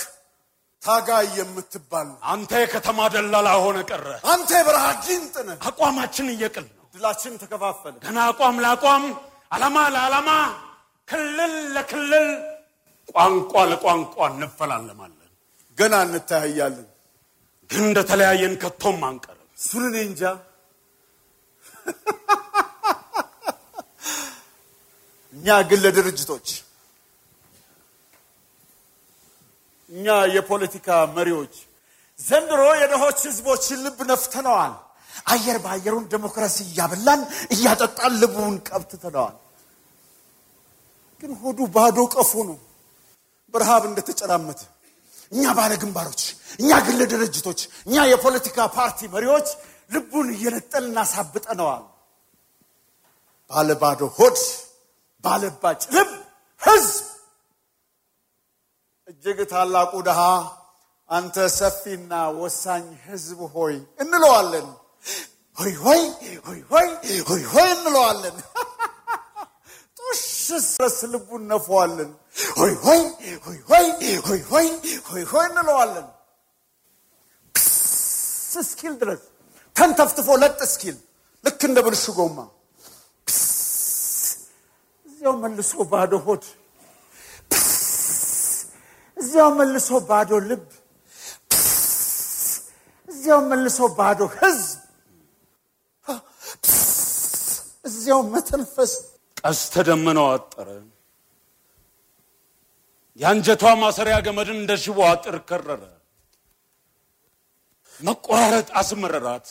ታጋይ 0.82 1.28
የምትባል 1.38 2.08
አንተ 2.32 2.50
የከተማ 2.62 2.98
ደላላ 3.14 3.48
ሆነ 3.64 3.78
ቀረ። 3.90 4.06
አንተ 4.32 4.50
የበረሃ 4.58 4.86
ጊንጥ 5.04 5.34
ነህ። 5.48 5.58
አቋማችን 5.68 6.26
እየቅል 6.34 6.66
ነው። 6.70 6.84
ድላችን 6.94 7.34
ተከፋፈለ። 7.42 7.94
ገና 8.04 8.18
አቋም 8.30 8.56
ለአቋም፣ 8.64 9.04
ዓላማ 9.52 9.76
ለዓላማ፣ 9.94 10.30
ክልል 11.10 11.54
ለክልል፣ 11.74 12.28
ቋንቋ 13.08 13.52
ለቋንቋ 13.70 14.14
እንፈላለማለን። 14.28 15.30
ገና 15.78 15.94
እንተያያለን። 16.06 16.88
ግን 17.70 17.82
እንደተለያየን 17.88 18.54
ከቶም 18.62 18.98
አንቀርም። 19.08 19.48
እሱን 19.58 19.82
እኔ 19.88 19.96
እንጃ። 20.08 20.22
እኛ 25.34 25.46
ግን 25.68 25.80
ለድርጅቶች 25.84 26.46
እኛ 29.90 30.06
የፖለቲካ 30.34 30.88
መሪዎች 31.16 31.54
ዘንድሮ 32.18 32.62
የድሆች 32.80 33.18
ህዝቦችን 33.28 33.78
ልብ 33.84 33.98
ነፍተነዋል። 34.10 34.72
አየር 35.26 35.56
በአየሩን 35.64 36.04
ዴሞክራሲ 36.12 36.56
እያበላን 36.66 37.20
እያጠጣን 37.54 38.12
ልቡን 38.22 38.54
ቀብትተነዋል። 38.68 39.36
ግን 41.20 41.33
ሆዱ 41.40 41.59
ባዶ 41.74 41.98
ቀፎ 42.14 42.33
ነው፣ 42.48 42.59
በረሃብ 43.54 43.83
እንደተጨራመተ። 43.88 44.61
እኛ 45.33 45.44
ባለ 45.59 45.72
ግንባሮች፣ 45.83 46.22
እኛ 46.61 46.70
ግል 46.87 47.00
ድርጅቶች፣ 47.12 47.61
እኛ 47.87 47.96
የፖለቲካ 48.11 48.59
ፓርቲ 48.76 48.98
መሪዎች 49.14 49.48
ልቡን 49.90 50.28
እየነጠል 50.35 50.85
እናሳብጠነዋል። 50.90 51.85
ባለ 53.50 53.68
ባዶ 53.83 54.00
ሆድ፣ 54.18 54.38
ባለ 55.24 55.42
ባጭ 55.62 55.83
ልብ 55.94 56.11
ህዝብ 56.61 57.04
እጅግ 59.09 59.38
ታላቁ 59.52 59.92
ድሃ 60.06 60.20
አንተ 61.11 61.37
ሰፊና 61.59 62.12
ወሳኝ 62.40 62.85
ህዝብ 63.06 63.38
ሆይ 63.54 63.76
እንለዋለን። 64.02 64.68
ሆይ 65.56 65.72
ሆይ 65.85 66.02
ሆይ 66.46 66.61
ሆይ 66.70 66.88
ሆይ 67.28 67.42
ሆይ 67.52 67.68
እንለዋለን። 67.76 68.37
ጡሽ 70.10 70.22
ስረስ 70.66 70.98
ልቡን 71.12 71.42
ነፈዋለን። 71.50 72.10
ሆይ 72.58 72.72
ሆይ 72.84 73.02
ሆይ 73.44 73.58
ሆይ 73.68 73.86
ሆይ 74.26 74.40
ሆይ 74.50 74.66
ሆይ 75.08 75.22
ሆይ 75.32 75.44
እንለዋለን። 75.50 76.06
ፕስ 77.54 77.68
እስኪል 78.62 78.94
ድረስ 79.00 79.22
ተንተፍትፎ 79.76 80.28
ለጥ 80.42 80.58
እስኪል 80.66 80.96
ልክ 81.44 81.60
እንደ 81.68 81.78
ብልሹ 81.86 82.04
ጎማ 82.16 82.38
እዚያው 85.06 85.34
መልሶ 85.42 85.72
ባዶ 85.92 86.12
ሆድ 86.26 86.44
እዚያው 89.16 89.50
መልሶ 89.58 89.88
ባዶ 90.10 90.30
ልብ፣ 90.48 90.66
እዚያው 93.08 93.40
መልሶ 93.50 93.78
ባዶ 93.98 94.20
ህዝብ፣ 94.36 94.78
እዚያው 97.84 98.20
መተንፈስ። 98.32 98.92
ቀስተ 99.44 99.74
ደመናው 99.87 100.26
አጠረ። 100.33 100.68
የአንጀቷ 103.20 103.62
ማሰሪያ 103.81 104.16
ገመድን 104.26 104.59
እንደ 104.59 104.72
ሽቦ 104.83 104.98
አጥር 105.09 105.37
ከረረ። 105.48 105.83
መቆራረጥ 107.94 108.68
አስመረራት፣ 108.81 109.46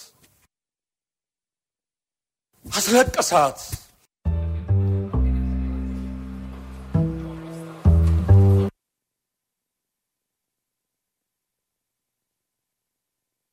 አስለቀሳት። 2.66 3.60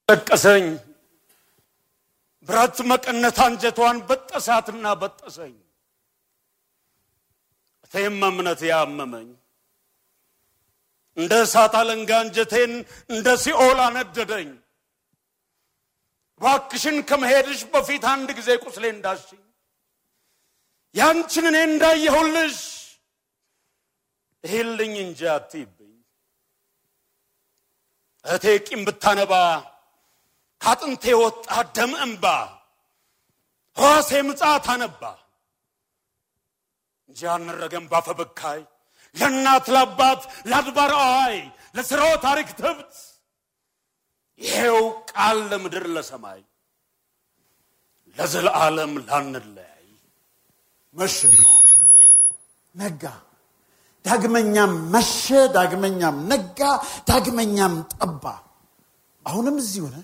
ለቀሰኝ 0.08 0.64
ብረት 2.48 2.76
መቀነት 2.90 3.38
አንጀቷን 3.46 3.96
በጠሳትና 4.08 4.86
በጠሰኝ። 5.00 5.54
እቴም 7.86 8.20
እምነት 8.28 8.60
ያመመኝ 8.68 9.28
እንደ 11.16 11.32
እሳት 11.44 11.74
አለንጋ 11.80 12.10
አንጀቴን 12.22 12.72
እንደ 13.10 13.28
ሲኦል 13.42 13.78
አነደደኝ። 13.84 14.48
እባክሽን 16.40 16.96
ከመሄድሽ 17.08 17.60
በፊት 17.72 18.04
አንድ 18.12 18.28
ጊዜ 18.38 18.48
ቁስሌ 18.64 18.84
እንዳሽኝ 18.94 19.42
ያንቺን 20.94 21.46
እኔ 21.50 21.56
እንዳየሁልሽ 21.68 22.58
ይህልኝ 24.44 24.94
እንጂ 25.04 25.20
አትይብኝ። 25.32 25.94
እህቴ 28.24 28.44
ቂም 28.66 28.82
ብታነባ 28.86 29.32
ከአጥንቴ 30.60 31.04
የወጣ 31.12 31.46
ደም 31.76 31.92
እንባ 32.04 32.24
ሕዋሴ 33.76 34.10
ምጽአት 34.28 34.66
አነባ 34.74 35.02
እንጂ 37.10 37.20
አልነረገም 37.32 37.84
ባፈበካይ 37.92 38.60
ለእናት 39.16 39.66
ለአባት 39.74 40.20
ለአድባር 40.50 40.92
አዋይ 41.00 41.36
ለስራው 41.76 42.12
ታሪክ 42.24 42.48
ትብት 42.60 42.94
ይሄው 44.40 44.78
ቃል 45.10 45.38
ለምድር 45.50 45.84
ለሰማይ 45.94 46.40
ለዘለዓለም 48.16 48.92
ላንለያይ 49.06 49.86
መሸ፣ 50.94 51.18
ነጋ፣ 52.74 53.02
ዳግመኛም 54.04 54.72
መሸ፣ 54.94 55.24
ዳግመኛም 55.56 56.16
ነጋ፣ 56.30 56.60
ዳግመኛም 57.08 57.74
ጠባ። 57.94 58.24
አሁንም 59.26 59.56
እዚህ 59.62 59.80
ሆነ። 59.84 59.96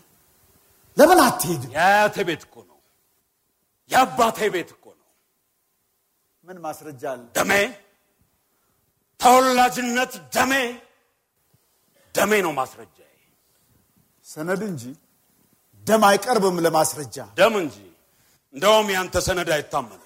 ለምን 0.96 1.18
አትሄድም? 1.26 1.70
የአያቴ 1.76 2.16
ቤት 2.28 2.42
እኮ 2.46 2.54
ነው፣ 2.70 2.78
የአባቴ 3.90 4.38
ቤት 4.54 4.70
ምን 6.52 6.60
ማስረጃ 6.62 7.02
አለ? 7.12 7.20
ደሜ 7.36 7.52
ተወላጅነት 9.20 10.12
ደሜ 10.34 10.52
ደሜ 12.14 12.32
ነው 12.46 12.52
ማስረጃ 12.58 12.96
ሰነድ 14.26 14.62
እንጂ 14.68 14.82
ደም 15.84 16.02
አይቀርብም 16.08 16.56
ለማስረጃ። 16.64 17.16
ደም 17.38 17.54
እንጂ 17.62 17.76
እንደውም 18.54 18.88
ያንተ 18.94 19.14
ሰነድ 19.26 19.48
አይታመንም። 19.56 20.02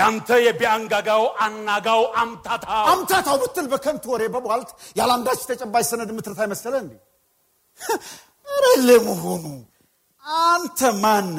ያንተ 0.00 0.28
የቢያንጋጋው 0.46 1.24
አናጋው 1.44 2.02
አምታታ 2.22 2.66
አምታታው 2.92 3.36
ብትል 3.42 3.66
በከንቱ 3.72 4.04
ወሬ 4.14 4.22
በቧልት 4.34 4.70
ያለአንዳች 4.98 5.40
ተጨባጭ 5.50 5.84
ሰነድ 5.90 6.10
ምትርታ 6.16 6.40
መሰለ 6.52 6.74
እንዴ? 6.84 6.92
ኧረ 8.46 8.64
ለመሆኑ 8.88 9.44
አንተ 10.46 10.80
ማን? 11.02 11.36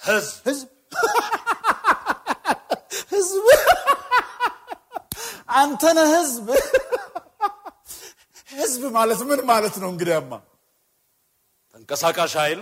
ህዝብ 0.00 0.32
ህዝብ 0.48 0.68
ህዝብ 3.14 3.46
አንተ 5.58 5.82
ነህ 5.96 6.10
ህዝብ። 6.14 6.46
ህዝብ 8.58 8.82
ማለት 8.96 9.20
ምን 9.28 9.40
ማለት 9.46 9.74
ነው? 9.82 9.88
እንግዲያማ 9.92 10.32
ተንቀሳቃሽ 11.74 12.34
ኃይል፣ 12.42 12.60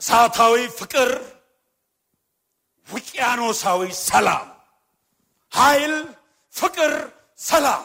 እሳታዊ 0.00 0.54
ፍቅር፣ 0.78 1.10
ውቅያኖሳዊ 2.88 3.80
ሰላም፣ 4.08 4.48
ኃይል፣ 5.52 5.94
ፍቅር፣ 6.54 6.92
ሰላም 7.40 7.84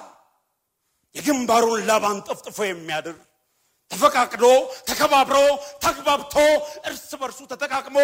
የግንባሩን 1.15 1.81
ላብ 1.89 2.03
አንጠፍጥፎ 2.09 2.57
የሚያድር 2.65 3.15
ተፈቃቅዶ 3.91 4.45
ተከባብሮ 4.89 5.37
ተግባብቶ 5.83 6.33
እርስ 6.87 7.09
በርሱ 7.21 7.39
ተጠቃቅሞ 7.51 7.97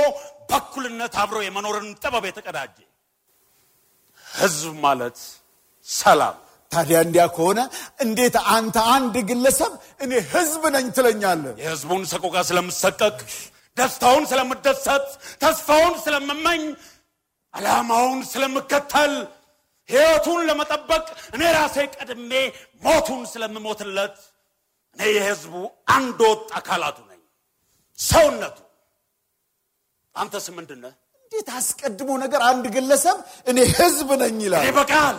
በእኩልነት 0.50 1.16
አብሮ 1.24 1.38
የመኖርን 1.44 1.90
ጥበብ 2.04 2.26
የተቀዳጀ 2.30 2.78
ህዝብ 4.34 4.74
ማለት 4.86 5.18
ሰላም። 5.88 6.36
ታዲያ 6.72 6.98
እንዲያ 7.06 7.24
ከሆነ 7.36 7.60
እንዴት 8.04 8.36
አንተ 8.56 8.76
አንድ 8.96 9.16
ግለሰብ 9.30 9.72
እኔ 10.02 10.12
ህዝብ 10.34 10.64
ነኝ 10.76 10.86
ትለኛለህ? 10.98 11.54
የህዝቡን 11.64 12.04
ሰቆቃ 12.12 12.36
ስለምሰቀቅ፣ 12.50 13.18
ደስታውን 13.78 14.24
ስለምደሰት፣ 14.32 15.06
ተስፋውን 15.42 15.96
ስለምመኝ፣ 16.06 16.64
ዓላማውን 17.54 18.20
ስለምከተል፣ 18.32 19.14
ሕይወቱን 19.90 20.40
ለመጠበቅ 20.50 21.06
እኔ 21.36 21.42
ራሴ 21.58 21.78
ቀድሜ 21.96 22.32
ሞቱን 22.84 23.22
ስለምሞትለት 23.32 24.18
እኔ 24.98 25.02
የህዝቡ 25.18 25.54
አንድ 25.96 26.20
ወጥ 26.28 26.50
አካላቱ 26.60 26.98
ነኝ፣ 27.10 27.22
ሰውነቱ። 28.00 28.58
አንተስ 30.16 30.46
ምንድን 30.58 30.80
ነህ? 30.84 30.94
እንዴት 31.34 31.50
አስቀድሞ 31.56 32.10
ነገር 32.22 32.42
አንድ 32.48 32.66
ግለሰብ 32.74 33.18
እኔ 33.48 33.58
ህዝብ 33.72 34.10
ነኝ 34.22 34.36
ይላል። 34.44 34.66
ይበቃል፣ 34.68 35.18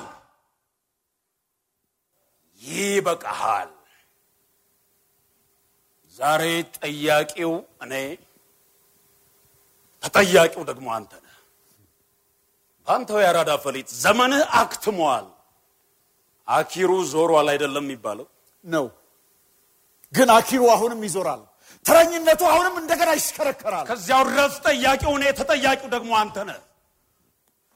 ይበቃሃል። 2.62 3.70
ዛሬ 6.16 6.42
ጠያቂው 6.76 7.52
እኔ፣ 7.84 7.92
ተጠያቂው 10.02 10.62
ደግሞ 10.70 10.86
አንተ 10.96 11.12
ነህ። 11.24 11.34
በአንተው 12.86 13.18
የአራዳ 13.22 13.50
ፈሊጥ 13.64 13.88
ዘመንህ 14.02 14.42
አክትሟል። 14.60 15.26
አኪሩ 16.48 16.90
ዞሯል 17.12 17.48
አይደለም 17.52 17.84
የሚባለው 17.86 18.26
ነው። 18.64 18.86
ግን 20.12 20.28
አኪሩ 20.36 20.62
አሁንም 20.74 21.00
ይዞራል። 21.06 21.42
ተረኝነቱ 21.84 22.42
አሁንም 22.50 22.76
እንደገና 22.80 23.10
ይሽከረከራል። 23.18 23.84
ከዚያው 23.88 24.22
ድረስ 24.28 24.54
ጠያቂው 24.64 25.12
እኔ፣ 25.18 25.24
ተጠያቂው 25.40 25.88
ደግሞ 25.94 26.12
አንተ 26.20 26.36
ነህ። 26.48 26.60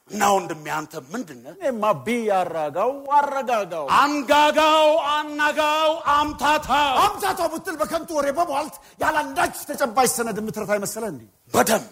እና 0.09 0.21
ወንድሜ 0.33 0.65
አንተ 0.75 0.93
ምንድን 1.11 1.39
ነህ? 1.43 1.51
እኔማ 1.57 1.83
ቢ 1.99 2.07
አራጋው 2.37 2.91
አረጋጋው 3.17 3.85
አንጋጋው፣ 3.97 4.87
አናጋው፣ 5.11 5.91
አምታታው 6.13 6.95
አምታታው 7.03 7.47
ብትል 7.53 7.75
በከንቱ 7.81 8.09
ወሬ 8.17 8.27
በቧልት 8.37 8.75
ያለ 9.01 9.15
አንዳች 9.23 9.55
ተጨባጭ 9.69 10.09
ሰነድ 10.15 10.37
የምትረታ 10.41 10.71
ይመሰለ 10.79 11.03
እንዲ 11.13 11.23
በደም 11.53 11.85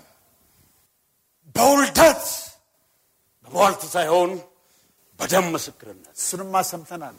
በውልደት 1.55 2.23
በቧልት 3.47 3.83
ሳይሆን 3.93 4.31
በደም 5.19 5.45
ምስክርነት 5.53 6.15
እሱንማ 6.17 6.55
ሰምተናል። 6.71 7.15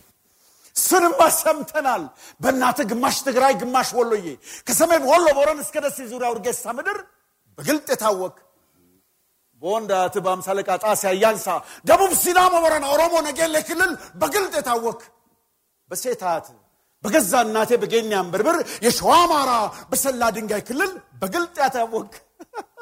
እሱንማ 0.78 1.20
ሰምተናል። 1.38 2.02
በእናትህ 2.40 2.86
ግማሽ 2.90 3.16
ትግራይ 3.28 3.54
ግማሽ 3.62 3.88
ወሎዬ 3.98 4.26
ከሰሜን 4.66 5.02
ወሎ 5.10 5.26
ቦረን 5.38 5.60
እስከ 5.64 5.76
ደሴ 5.84 5.98
ዙሪያ 6.12 6.28
ውርጌሳ 6.32 6.64
ምድር 6.78 6.98
በግልጥ 7.58 7.86
የታወቅ 7.92 8.36
በወንድ 9.62 9.90
አያት 9.96 10.16
በአምሳ 10.24 10.48
አለቃ 10.52 10.68
ጣሴ 10.82 11.02
ደቡብ 11.88 12.12
ሲዳሞ 12.22 12.54
ቦረና 12.64 12.84
ኦሮሞ 12.94 13.14
ነጌሌ 13.28 13.54
ክልል 13.68 13.92
በግልጥ 14.20 14.52
የታወቅ 14.58 15.00
በሴት 15.90 16.22
አያት 16.28 16.46
በገዛ 17.04 17.32
እናቴ 17.46 17.70
በጌኒያን 17.82 18.30
በርብር 18.32 18.56
የሸዋ 18.84 19.10
አማራ 19.24 19.50
በሰላ 19.90 20.22
ድንጋይ 20.36 20.62
ክልል 20.68 20.90
በግልጥ 21.20 21.54
ያታወቅ 21.62 22.10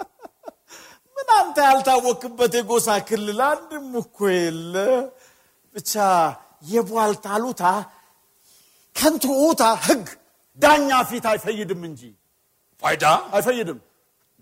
ምን 1.17 1.29
አንተ 1.37 1.57
ያልታወክበት 1.69 2.55
የጎሳ 2.59 2.89
ክልል 3.09 3.41
አንድም 3.49 3.87
እኮ 4.03 4.17
የለ። 4.37 4.75
ብቻ 5.75 5.93
የቧልት 6.67 7.25
አሉታ 7.33 7.63
ከንቱ 8.97 9.25
ኡታ 9.43 9.63
ህግ 9.87 10.07
ዳኛ 10.59 10.91
ፊት 11.09 11.25
አይፈይድም 11.31 11.83
እንጂ 11.89 12.03
ፋይዳ 12.83 13.05
አይፈይድም። 13.35 13.79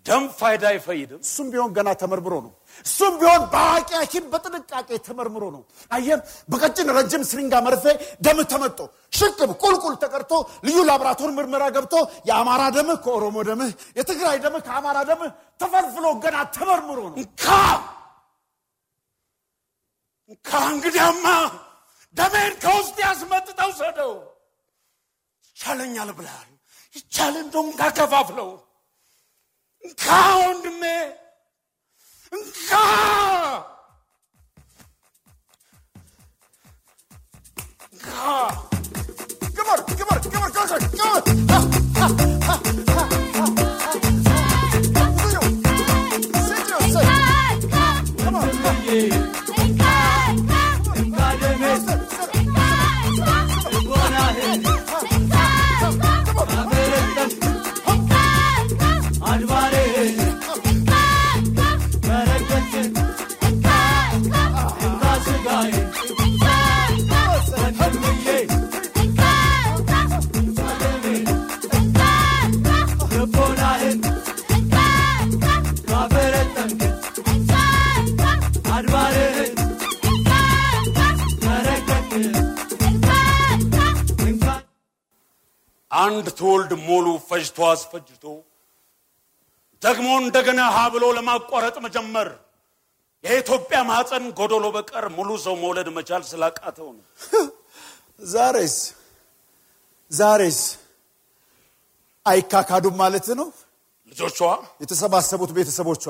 ደም 0.07 0.25
ፋይዳ 0.39 0.65
አይፈይድም። 0.71 1.21
እሱም 1.25 1.47
ቢሆን 1.53 1.71
ገና 1.77 1.89
ተመርምሮ 2.01 2.35
ነው። 2.47 2.51
እሱም 2.87 3.13
ቢሆን 3.21 3.43
በአዋቂ 3.53 3.91
ሐኪም 4.01 4.25
በጥንቃቄ 4.33 4.89
ተመርምሮ 5.07 5.45
ነው። 5.55 5.63
አየህ፣ 5.91 6.19
በቀጭን 6.51 6.89
ረጅም 6.97 7.23
ስሪንጋ 7.31 7.55
መርፌ 7.67 7.85
ደም 8.27 8.39
ተመጦ 8.53 8.79
ሽቅብ 9.19 9.51
ቁልቁል 9.63 9.95
ተቀርቶ 10.03 10.33
ልዩ 10.67 10.79
ላቦራቶሪ 10.89 11.31
ምርመራ 11.39 11.65
ገብቶ 11.77 11.95
የአማራ 12.29 12.63
ደምህ 12.77 12.99
ከኦሮሞ 13.05 13.37
ደምህ፣ 13.49 13.71
የትግራይ 13.99 14.39
ደምህ 14.45 14.63
ከአማራ 14.67 14.97
ደምህ 15.11 15.31
ተፈልፍሎ 15.61 16.05
ገና 16.25 16.37
ተመርምሮ 16.57 16.99
ነው። 17.07 17.17
እንካ 17.19 17.45
እንካ 20.31 20.51
እንግዲያማ 20.71 21.27
ደሜን 22.15 22.53
ከውስጥ 22.63 22.97
ያስመጥጠው 23.05 23.71
ሰደው 23.81 24.13
ይቻለኛል 25.47 26.11
ብለሃል። 26.19 26.51
ይቻለ 26.95 27.35
እንደውም 27.45 27.71
ካከፋፍለው 27.79 28.51
እንካ 29.85 30.05
ወንድሜ 30.41 30.83
እንካ 32.33 32.71
ግበር 39.57 39.81
ግበር 39.91 40.19
ግበር 40.25 40.49
ግበር 40.55 40.81
ግበር 40.95 42.25
ትውልድ 86.65 86.83
ሙሉ 86.89 87.07
ፈጅቶ 87.29 87.59
አስፈጅቶ 87.69 88.25
ደግሞ 89.83 90.07
እንደገና 90.21 90.61
ሀ 90.75 90.79
ብሎ 90.93 91.05
ለማቋረጥ 91.17 91.77
መጀመር 91.87 92.29
የኢትዮጵያ 93.25 93.79
ማህፀን 93.89 94.25
ጎዶሎ 94.39 94.65
በቀር 94.77 95.05
ሙሉ 95.17 95.31
ሰው 95.45 95.55
መውለድ 95.63 95.89
መቻል 95.97 96.23
ስላቃተው 96.31 96.89
ነው። 96.97 97.05
ዛሬስ 98.35 98.77
ዛሬስ 100.11 100.61
አይካካዱም 102.27 102.97
ማለት 103.03 103.27
ነው። 103.41 103.49
ልጆቿ 104.13 104.39
የተሰባሰቡት 104.83 105.51
ቤተሰቦቿ 105.57 106.05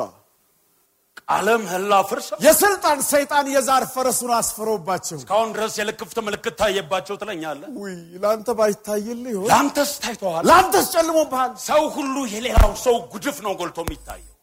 ቃለ 1.29 1.49
ምህላ 1.61 1.93
ፍርሳ 2.09 2.29
የስልጣን 2.45 2.99
ሰይጣን 3.11 3.47
የዛር 3.53 3.85
ፈረሱን 3.93 4.33
አስፈረውባቸው 4.37 5.17
እስካሁን 5.19 5.51
ድረስ 5.55 5.75
የልክፍት 5.81 6.19
ምልክት 6.27 6.55
ታየባቸው 6.61 7.15
ትለኛለህ። 7.23 7.69
ውይ 7.77 7.95
ለአንተ 8.23 8.49
ባይታይልህ 8.59 9.31
ይሆን? 9.35 9.47
ለአንተስ 9.51 9.91
ታይተዋል። 10.03 10.43
ለአንተስ 10.49 10.87
ጨልሞብሃል። 10.95 11.53
ሰው 11.67 11.83
ሁሉ 11.97 12.17
የሌላው 12.35 12.73
ሰው 12.85 12.97
ጉድፍ 13.13 13.39
ነው 13.47 13.53
ጎልቶ 13.61 13.79
የሚታየው፣ 13.87 14.35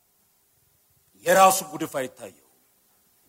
የራሱ 1.26 1.60
ጉድፍ 1.72 1.94
አይታየው። 2.02 2.48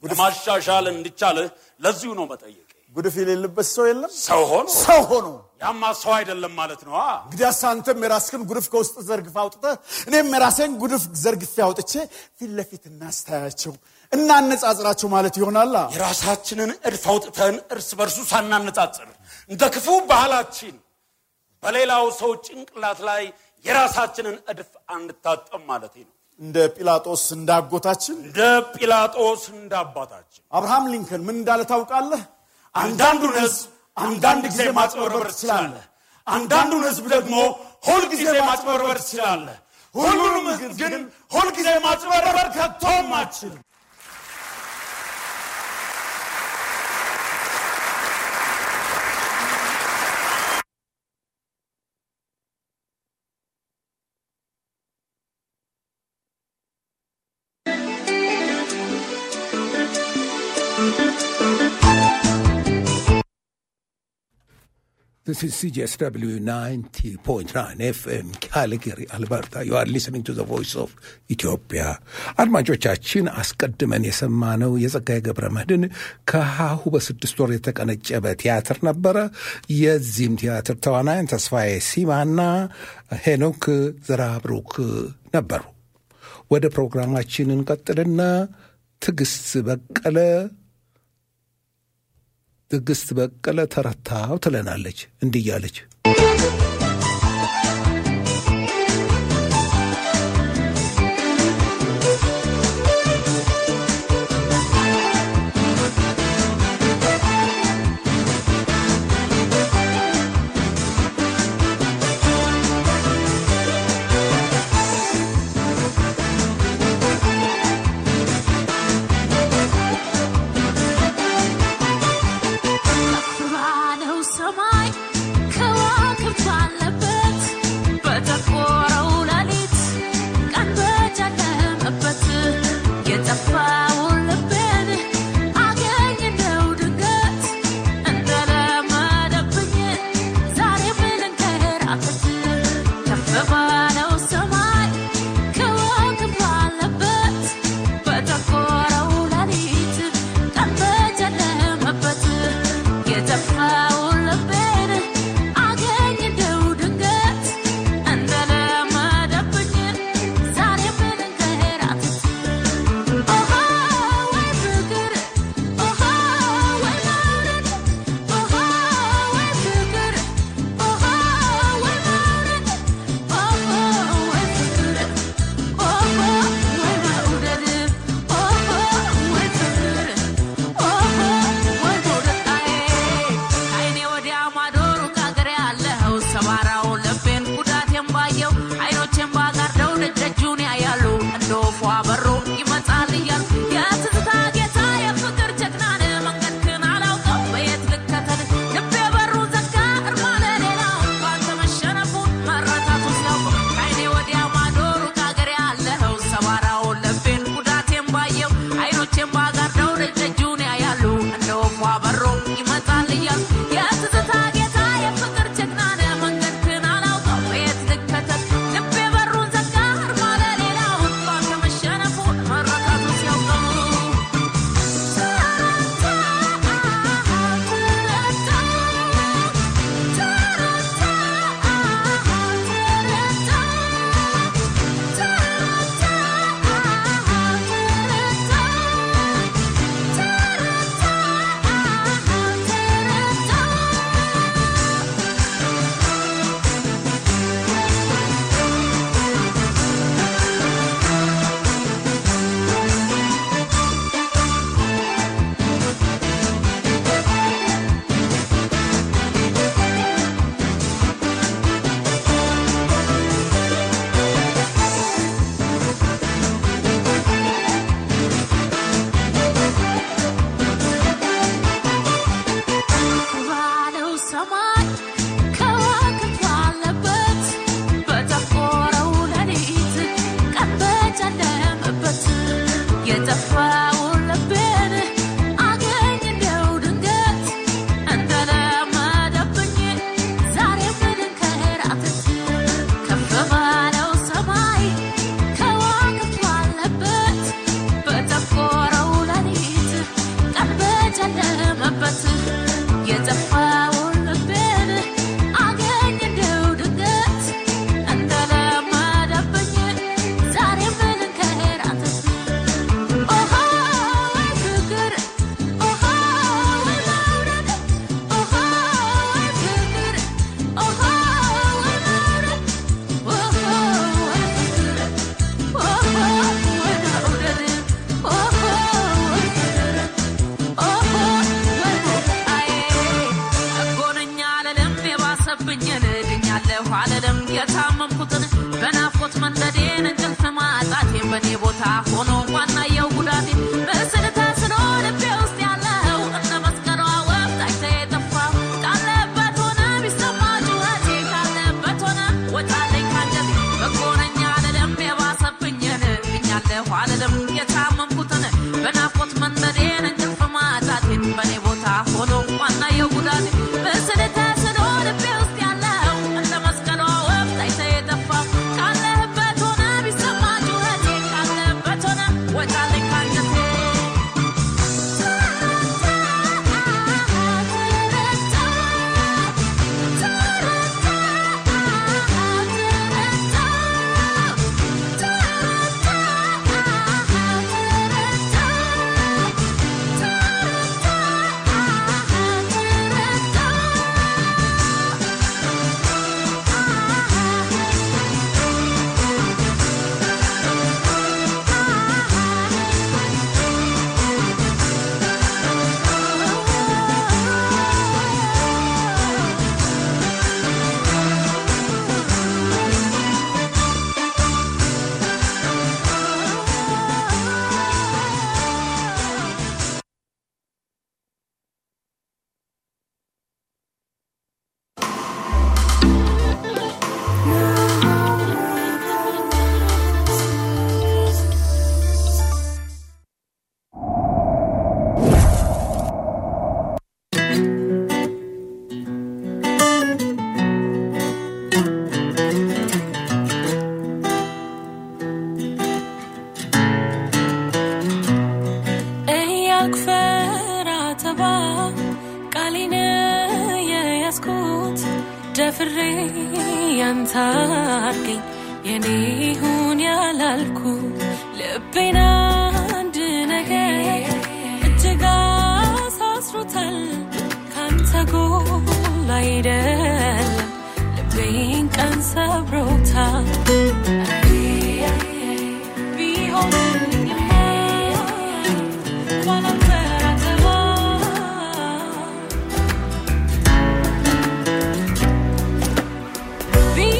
ለማሻሻል 0.02 0.86
እንዲቻልህ 0.92 1.48
ለዚሁ 1.80 2.10
ነው 2.18 2.26
መጠየቅ። 2.32 2.68
ጉድፍ 2.96 3.14
የሌለበት 3.20 3.66
ሰው 3.70 3.84
የለም። 3.90 4.10
ሰው 4.22 4.40
ሆኖ 4.50 4.66
ሰው 4.80 5.00
ሆኖ 5.10 5.26
ያማ 5.62 5.82
ሰው 5.98 6.12
አይደለም 6.16 6.52
ማለት 6.58 6.80
ነው። 6.86 6.94
እንግዲያስ 7.24 7.60
አንተም 7.70 7.98
የራስህን 8.04 8.42
ጉድፍ 8.50 8.66
ከውስጥ 8.72 8.94
ዘርግፍ 9.08 9.36
አውጥተህ 9.42 9.74
እኔም 10.08 10.30
የራሴን 10.34 10.72
ጉድፍ 10.82 11.04
ዘርግፌ 11.22 11.54
አውጥቼ 11.66 11.92
ፊት 12.38 12.50
ለፊት 12.58 12.84
እናስተያያቸው 12.90 13.74
እናነጻጽራቸው 14.12 15.08
ማለት 15.14 15.34
ይሆናላ። 15.40 15.76
የራሳችንን 15.94 16.72
እድፍ 16.88 17.04
አውጥተን 17.12 17.56
እርስ 17.74 17.90
በርሱ 18.00 18.18
ሳናነጻጽር 18.32 19.08
እንደ 19.50 19.62
ክፉ 19.74 19.86
ባህላችን 20.10 20.74
በሌላው 21.62 22.04
ሰው 22.18 22.30
ጭንቅላት 22.46 23.00
ላይ 23.08 23.22
የራሳችንን 23.64 24.36
እድፍ 24.52 24.70
አንታጠም 24.94 25.62
ማለት 25.70 25.94
ነው። 26.00 26.10
እንደ 26.40 26.58
ጲላጦስ 26.76 27.24
እንደ 27.36 27.50
አጎታችን 27.58 28.14
እንደ 28.22 28.40
ጲላጦስ 28.74 29.42
እንደ 29.54 29.72
አባታችን 29.82 30.42
አብርሃም 30.52 30.88
ሊንከን 30.92 31.22
ምን 31.26 31.36
እንዳለ 31.38 31.60
ታውቃለህ? 31.70 32.22
አንዳንዱን 32.74 33.34
ህዝብ 33.38 33.60
አንዳንድ 33.96 34.44
ጊዜ 34.52 34.62
ማጭበርበር 34.76 35.26
ትችላለህ፣ 35.32 35.84
አንዳንዱን 36.26 36.82
ህዝብ 36.88 37.04
ደግሞ 37.14 37.36
ሁልጊዜ 37.86 38.24
ማጭበርበር 38.48 38.98
ትችላለህ። 39.02 39.58
ሁሉንም 39.94 40.46
ግን 40.82 40.94
ሁልጊዜ 41.34 41.68
ማጭበርበር 41.86 42.46
ከቶም 42.56 43.10
አችልም። 43.18 43.62
This 65.26 65.44
is 65.44 65.52
CJSW 65.54 66.40
90.9 66.40 67.52
FM 67.96 68.40
Calgary, 68.42 69.06
Alberta. 69.08 69.64
You 69.64 69.76
are 69.76 69.86
listening 69.86 70.24
to 70.24 70.32
the 70.32 70.42
voice 70.44 70.74
of 70.74 70.88
Ethiopia. 71.30 71.86
አድማጮቻችን 72.42 73.26
አስቀድመን 73.40 74.06
የሰማነው 74.08 74.72
የጸጋዬ 74.84 75.18
ገብረ 75.26 75.48
መድኅን 75.56 75.84
ከሀሁ 76.30 76.82
በስድስት 76.94 77.36
ወር 77.42 77.52
የተቀነጨበ 77.54 78.32
ቲያትር 78.42 78.80
ነበረ። 78.88 79.16
የዚህም 79.76 80.34
ቲያትር 80.42 80.78
ተዋናያን 80.86 81.30
ተስፋዬ 81.34 81.70
ሲማና 81.90 82.40
ሄኖክ 83.26 83.64
ዘራብሩክ 84.08 84.74
ነበሩ። 85.36 85.62
ወደ 86.50 86.66
ፕሮግራማችን 86.76 87.54
እንቀጥልና 87.58 88.20
ትዕግስት 89.02 89.46
በቀለ 89.68 90.18
ትዕግስት 92.72 93.08
በቀለ 93.16 93.60
ተረታው 93.74 94.36
ትለናለች። 94.44 95.00
እንዲህ 95.22 95.42
እያለች 95.44 95.76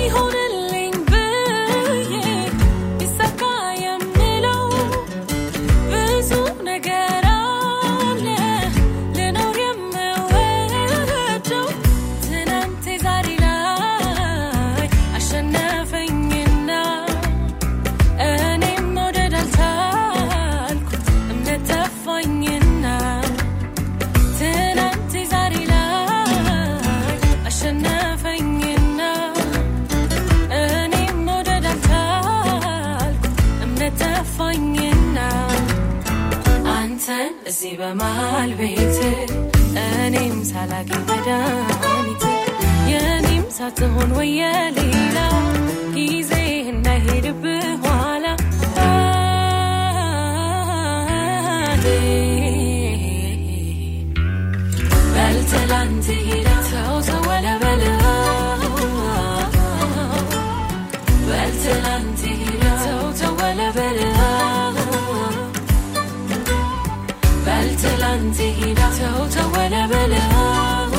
holding 0.09 0.42
በማል 37.81 38.51
ቤት 38.59 38.99
እኔም 39.83 40.37
ሳላገኝ 40.51 41.03
መድኃኒት 41.09 42.25
የኔም 42.91 43.45
ሳትሆን 43.57 44.11
ወየ 44.19 44.41
ሌላ 44.79 45.17
ጊዜ 45.97 46.33
እንዳይሄድብህ 46.73 47.67
ኋላ 47.85 48.25
በልተላንት 55.15 56.07
ሄዳ 56.27 56.49
ሰው 56.71 56.95
ሰው 57.09 57.21
تلانتي 67.83 68.75
بعته 68.75 69.29
تولى 69.29 69.87
بلاه 69.91 70.91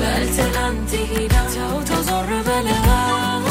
بل 0.00 0.36
تلانتي 0.36 1.28
بعته 1.28 1.82
تزر 1.82 2.42
بلاه 2.46 3.42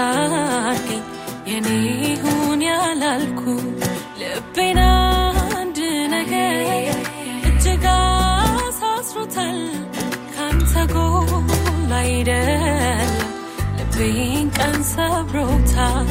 ካርገኝ 0.00 1.00
የኔ 1.48 1.68
ሁን 2.22 2.60
ያላልኩ 2.66 3.40
ልቤና 4.20 4.80
አንድ 5.54 5.78
ነገር 6.14 6.94
እጅግ 7.48 7.84
አሳስሮታል። 7.94 9.58
ካንተ 10.34 10.72
ጎል 10.92 11.92
አይደለም 11.98 13.12
ልቤን 13.78 14.48
ቀን 14.58 14.78
ሰብሮታል። 14.92 16.08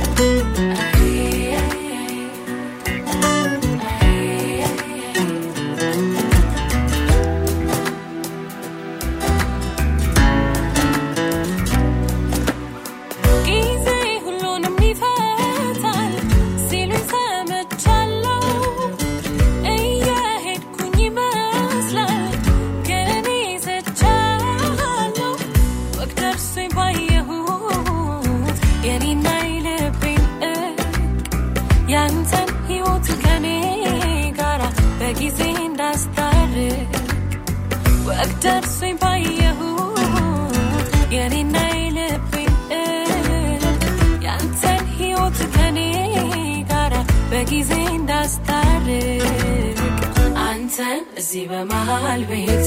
እዚህ 51.39 51.51
በመሃል 51.51 52.21
ቤት 52.29 52.65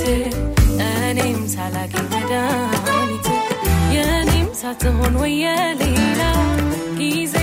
እኔም 0.84 1.40
ሳላገኝ 1.54 2.06
መድኃኒት 2.12 3.26
የእኔም 3.94 4.48
ሳትሆን 4.60 5.14
ወይ 5.22 5.34
ጊዜ 7.00 7.34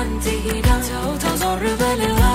Tehran 0.00 0.20
Tehran 0.20 0.82
Tavta 0.82 1.36
zor 1.36 1.60
bela 1.60 2.29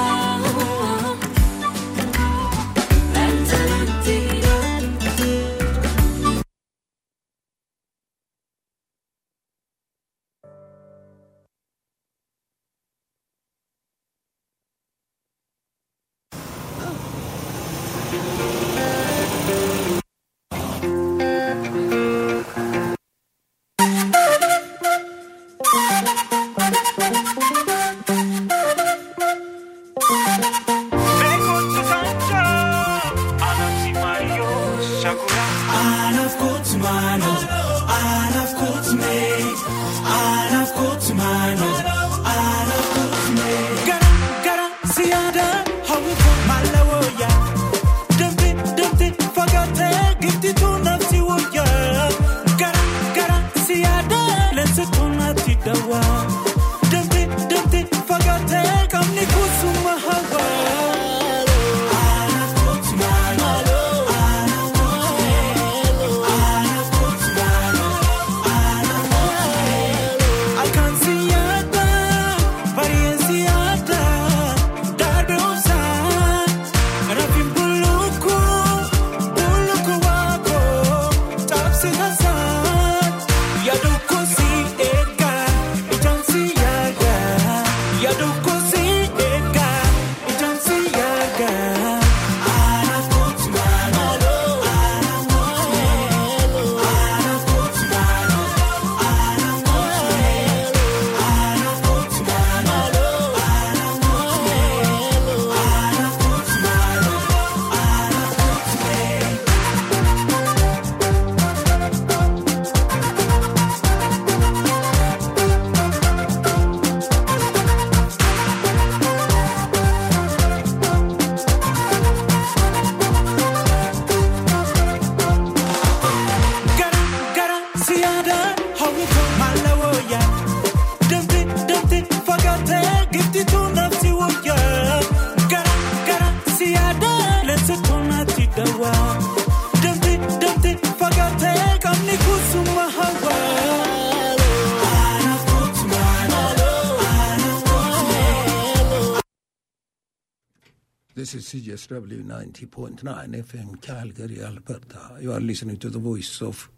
This 151.26 151.34
is 151.36 151.64
CSW 151.64 152.24
90.9 152.24 153.02
FM 153.42 153.82
Calgary, 153.82 154.44
Alberta. 154.44 155.18
You 155.20 155.32
are 155.32 155.40
listening 155.40 155.78
to 155.78 155.90
the 155.90 155.98
voice 156.00 156.40
of 156.40 156.70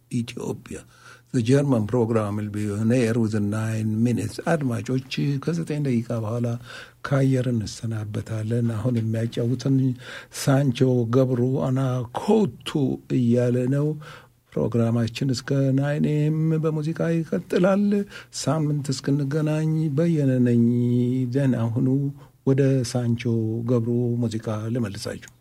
German 1.43 1.85
program 1.85 2.37
will 2.37 2.47
be 2.47 2.71
on 2.71 2.93
air 2.93 3.15
within 3.15 3.49
nine 3.51 3.89
minutes. 4.01 4.37
አድማጮች 4.51 5.09
ከዘጠኝ 5.45 5.81
ደቂቃ 5.87 6.09
በኋላ 6.25 6.47
ከአየር 7.07 7.47
እንሰናበታለን። 7.53 8.69
አሁን 8.77 8.99
የሚያጫውትን 9.01 9.75
ሳንቾ 10.43 10.79
ገብሩ 11.17 11.41
አና 11.67 11.79
ኮቱ 12.21 12.69
እያለ 13.19 13.57
ነው። 13.75 13.89
ፕሮግራማችን 14.53 15.33
እስከ 15.35 15.49
ናይኔም 15.81 16.37
በሙዚቃ 16.63 17.09
ይቀጥላል። 17.17 17.85
ሳምንት 18.43 18.87
እስክንገናኝ 18.95 19.73
በየነ 19.99 20.31
ነኝ። 20.47 20.63
ደህና 21.35 21.57
ሁኑ። 21.75 21.89
ወደ 22.47 22.61
ሳንቾ 22.83 23.21
ገብሩ 23.63 23.89
ሙዚቃ 24.19 24.45
ልመልሳችሁ። 24.67 25.31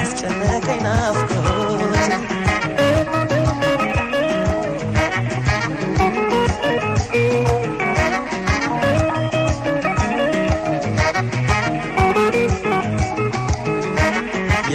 አስጨነቀኝ 0.00 0.80
ናፍቆት 0.86 2.12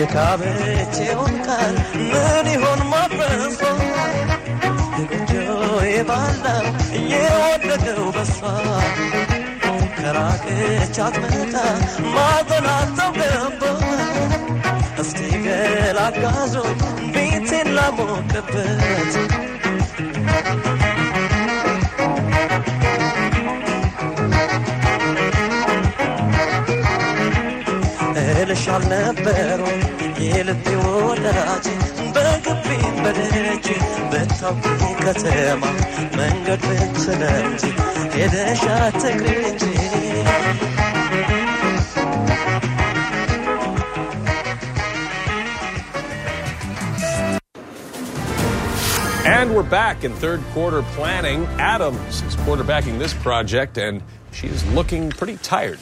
የካበቼውን 0.02 1.34
ቃል 1.46 1.76
ምን 2.12 2.48
ይሆን 2.54 2.82
ማፈሷ 2.92 3.60
የቆንጆ 4.98 5.32
የባላው 5.92 6.66
የወደደው 7.14 8.04
በሷ 8.16 8.38
ከራቀች 10.14 10.96
አትመጣ 11.04 11.54
ማጠናጠው 12.14 13.12
ገባ 13.18 13.62
እስቲ 15.02 15.20
ገላጋዞ 15.46 16.56
ቤቴን 17.14 17.68
ላሞቅበት። 17.78 19.14
እልሻል 28.34 28.84
ነበሩ 28.94 29.62
የልቤ 30.26 30.66
ወዳጅ 31.06 31.68
በግቢ 32.16 32.68
በደጅ 33.04 33.68
ብታውቂ 34.12 34.66
ከተማ 35.04 35.64
መንገድ 36.18 36.64
ብትለምጂ 36.70 37.64
አትቅሪ 38.76 39.28
እንጂ 39.42 39.64
And 49.32 49.56
we're 49.56 49.64
back 49.64 50.04
in 50.04 50.14
third 50.14 50.42
quarter 50.52 50.82
planning. 50.92 51.46
Adams 51.58 52.22
is 52.24 52.36
quarterbacking 52.36 53.00
this 53.00 53.14
project, 53.14 53.78
and 53.78 54.04
she 54.34 54.48
is 54.48 54.66
looking 54.74 55.10
pretty 55.10 55.38
tired. 55.38 55.80